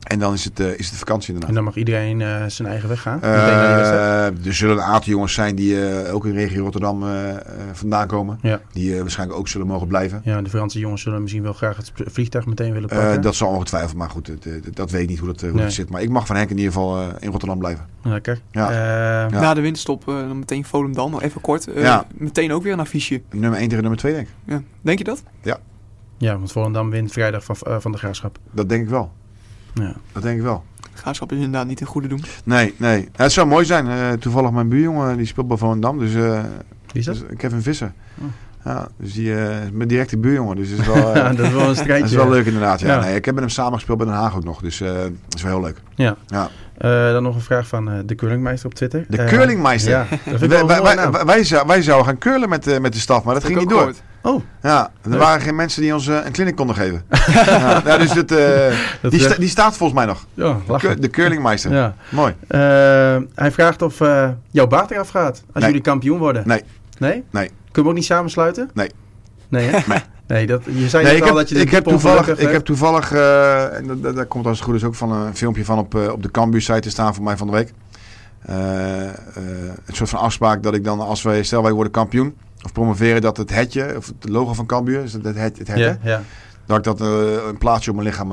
[0.07, 1.55] En dan is het, eh, is het vakantie En inderdaad.
[1.57, 3.23] dan mag iedereen eh, zijn eigen weg gaan.
[3.23, 7.31] Eh, er zullen een aantal jongens zijn die eh, ook in de regio Rotterdam eh,
[7.31, 7.39] eh,
[7.73, 8.39] vandaan komen.
[8.43, 8.61] Ja.
[8.73, 10.21] Die eh, waarschijnlijk ook zullen mogen blijven.
[10.25, 13.21] Ja, de Franse jongens zullen misschien wel graag het vliegtuig meteen willen Eh, pakken.
[13.23, 15.63] dat zal ongetwijfeld, maar goed, het, eh, dat weet ik niet hoe dat, hoe Nee.
[15.63, 15.91] dat zit.
[15.91, 17.87] Maar ik mag van Henk in ieder geval eh, in Rotterdam blijven.
[18.03, 18.41] Lekker.
[18.51, 18.71] Ja.
[18.71, 18.75] Eh,
[19.33, 19.41] Ja.
[19.41, 21.11] Na de winterstop dan meteen Volendam.
[21.11, 21.67] Nog even kort.
[21.67, 22.07] eh, Ja.
[22.15, 23.23] Meteen ook weer een affiche.
[23.31, 24.35] Nummer 1 tegen nummer 2 denk ik.
[24.45, 24.63] Ja.
[24.81, 25.23] Denk je dat?
[26.19, 28.39] Ja, want Volendam wint vrijdag van, eh, van de Graafschap.
[28.51, 29.13] Dat denk ik wel.
[29.81, 29.93] Ja.
[30.13, 30.65] Dat denk ik wel.
[30.95, 32.25] Graafschap is inderdaad niet een goede doen.
[32.45, 33.01] Nee, nee.
[33.01, 33.87] Ja, het zou mooi zijn.
[33.89, 35.99] Eh, toevallig mijn buurjongen die speelt bij Volendam.
[35.99, 36.41] Dus, eh
[36.87, 37.15] Wie is dat?
[37.29, 37.93] dus Kevin Visser.
[38.21, 38.25] Oh.
[38.65, 40.57] Ja, dus die uh, is mijn directe buurjongen.
[40.57, 42.01] Dus dat is wel, uh, Ja, dat is wel een strijdje.
[42.01, 42.81] dat is wel leuk inderdaad.
[42.81, 42.87] Ja.
[42.95, 43.01] Ja.
[43.01, 44.61] Nee, ik heb met hem samengespeeld bij Den Haag ook nog.
[44.61, 45.83] Dus eh, dat is wel heel leuk.
[45.95, 46.17] Ja.
[46.27, 46.49] Ja.
[46.79, 49.05] Eh, dan nog een vraag van eh, de Curlingmeister op Twitter.
[49.09, 49.91] De Curlingmeister.
[49.91, 52.93] Ja, ik Wij, wij, wij, wij, wij zou- wij zouden gaan curlen met, eh, met
[52.93, 53.79] de staf, maar dat ging niet door.
[53.79, 54.03] gehoord.
[54.23, 55.19] Oh, Ja, er Leuk.
[55.21, 57.03] waren geen mensen die ons een clinic konden geven.
[57.85, 60.27] ja, dus het, eh, dat die, sta- die staat volgens mij nog.
[60.35, 60.89] ja, De, lachen.
[60.89, 61.73] cur- de curlingmeister.
[61.73, 61.95] Ja.
[62.09, 62.35] Mooi.
[62.49, 62.59] Eh,
[63.35, 65.65] hij vraagt of eh, jouw baard eraf gaat als Nee.
[65.67, 66.43] jullie kampioen worden.
[66.47, 66.63] Nee.
[66.99, 67.25] Nee?
[67.31, 67.47] Nee.
[67.47, 68.71] Kunnen we ook niet samensluiten?
[68.75, 68.91] Nee.
[69.49, 69.79] Nee, hè?
[69.89, 69.99] Nee.
[70.27, 72.65] Nee, dat, je zei Nee, ik al heb, dat je ik heb toevallig, ik heb
[72.65, 75.65] toevallig eh, en dat- dat- daar komt als het goed is ook van een filmpje
[75.65, 77.73] van op, eh, op de Cambuur site te staan voor mij van de week.
[78.43, 78.57] Eh,
[79.85, 83.21] een soort van afspraak dat ik dan, als wij, stel wij worden kampioen of promoveren,
[83.21, 85.99] dat het hetje, of het logo van Cambuur, is het het, het, het het, Ja,
[86.03, 86.23] ja.
[86.67, 88.33] dat ik dat een plaatsje op mijn lichaam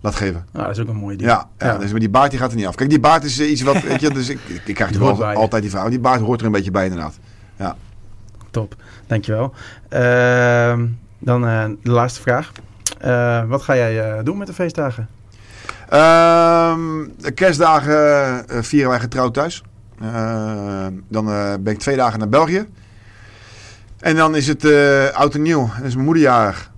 [0.00, 0.46] laat geven.
[0.52, 1.30] Nou, dat is ook een mooi ding.
[1.30, 1.78] Ja, ja, Ja.
[1.78, 2.74] dus maar die baard die gaat er niet af.
[2.74, 5.24] Kijk, die baard is iets wat, weet je, dus ik, ik, ik krijg Die je.
[5.24, 5.88] altijd die vraag.
[5.88, 7.18] Die baard hoort er een beetje bij inderdaad.
[8.50, 8.74] Top,
[9.06, 9.52] dankjewel.
[9.88, 10.86] Ehm
[11.24, 12.52] dan eh, de laatste vraag.
[13.00, 15.08] Eh, wat ga jij eh, doen met de feestdagen?
[15.88, 16.80] Ehm,
[17.18, 19.62] de kerstdagen vieren wij getrouwd thuis.
[20.00, 22.66] Ehm, dan eh, ben ik twee dagen naar België.
[24.00, 25.70] En dan is het eh, oud en nieuw.
[25.76, 26.72] Dan is mijn moeder jarig.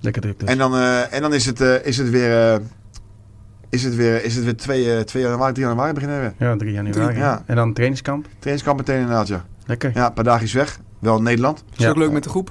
[0.00, 0.48] Lekker druk dus.
[0.48, 2.54] En dan, eh, en dan is, het, eh, is het weer...
[2.54, 2.60] eh,
[3.68, 6.48] is het weer, is het weer 2, eh, 2 januari, 3 januari beginnen we weer.
[6.48, 7.16] Ja, 3 januari.
[7.18, 7.42] Ja.
[7.46, 8.26] En dan trainingskamp.
[8.38, 9.44] Trainingskamp meteen inderdaad, ja.
[9.66, 9.90] Lekker.
[9.94, 10.78] Ja, een paar dagjes weg.
[10.98, 11.64] Wel in Nederland.
[11.76, 11.88] Is Ja.
[11.88, 12.50] ook leuk met de groep.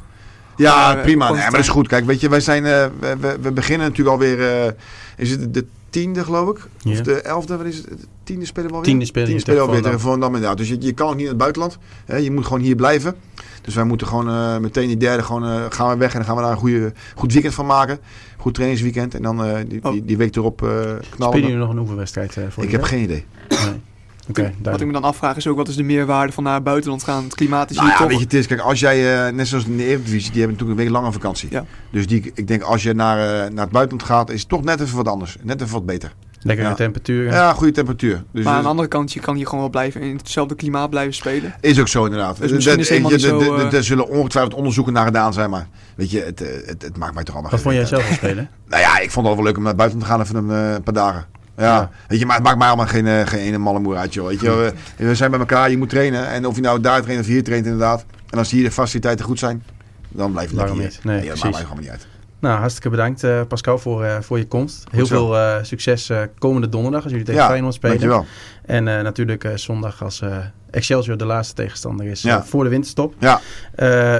[0.60, 1.32] Ja, Maar, eh, prima.
[1.32, 1.88] Nee, maar dat is goed.
[1.88, 4.72] Kijk, weet je, wij zijn, eh, we, we, beginnen natuurlijk alweer, eh
[5.18, 6.68] is het de tiende geloof ik?
[6.78, 6.92] Ja.
[6.92, 7.88] Of de elfde, wat is het?
[7.88, 8.90] De tiende spelen we alweer?
[8.90, 10.58] Tiende spelen Tiende spelen we alweer tegen Volendam inderdaad.
[10.58, 11.78] Dus je, je kan ook niet in het buitenland.
[12.06, 12.16] Hè?
[12.16, 13.16] Je moet gewoon hier blijven.
[13.62, 16.36] Dus wij moeten gewoon eh, meteen die derde gewoon, gaan we weg en dan gaan
[16.36, 18.00] we daar een goede, goed weekend van maken.
[18.38, 19.16] Goed trainingsweekend.
[19.16, 21.04] En dan die, die, die week erop knallen.
[21.16, 23.26] Spelen jullie nog een oefenwedstrijd voor Ik heb geen idee.
[23.50, 23.82] Nee.
[24.30, 26.64] Oké, Wat ik me dan afvraag is ook, wat is de meerwaarde van naar het
[26.64, 27.24] buitenland gaan?
[27.24, 28.10] Het klimaat is Nou hier ja, toch...
[28.12, 30.58] weet je, het is, kijk, als jij, eh, net zoals in de Eredivisie, die hebben
[30.58, 31.48] natuurlijk een week lange vakantie.
[31.52, 31.66] Ja.
[31.92, 34.64] Dus die, ik denk, als je naar, eh, naar het buitenland gaat, is het toch
[34.64, 35.38] net even wat anders.
[35.42, 36.14] Net even wat beter.
[36.42, 36.74] Lekkere Ja.
[36.76, 37.34] temperaturen.
[37.34, 38.24] Ja, goede temperatuur.
[38.32, 40.56] Dus maar aan dus- de andere kant, je kan hier gewoon wel blijven in hetzelfde
[40.56, 41.54] klimaat blijven spelen.
[41.62, 42.38] is ook zo inderdaad.
[42.38, 46.20] Dus misschien is helemaal zo, Er zullen ongetwijfeld onderzoeken naar gedaan zijn, maar weet je,
[46.20, 48.50] het, eh, het, het maakt mij toch allemaal Wat vond jij zelf van spelen?
[48.70, 50.84] Nou ja, ik vond het wel wel leuk om naar buiten te gaan even een
[50.84, 51.26] paar dagen.
[51.60, 51.90] Ja.
[52.08, 54.28] Weet je, maar het maakt mij allemaal geen, eh, geen ene malle moer uit, joh.
[54.28, 56.28] Weet je, we, we zijn bij elkaar, je moet trainen.
[56.28, 58.06] En of je nou daar traint of hier traint, inderdaad.
[58.30, 59.64] En als hier de faciliteiten goed zijn,
[60.10, 60.84] dan blijf je lekker hier.
[60.84, 61.00] niet?
[61.04, 62.08] Nee, dat maakt mij gewoon niet uit.
[62.40, 64.84] Nou, hartstikke bedankt eh, Pascal voor, eh, voor je komst.
[64.92, 68.00] Heel veel succes komende donderdag als jullie tegen Ja, Feyenoord spelen.
[68.00, 68.26] dankjewel.
[68.66, 70.24] En natuurlijk zondag als
[70.72, 72.44] Excelsior de laatste tegenstander is Ja.
[72.44, 73.14] voor de winterstop.
[73.20, 73.42] Ja.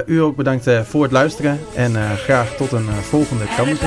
[0.06, 1.58] U ook bedankt voor het luisteren.
[1.74, 3.78] En graag tot een volgende Campus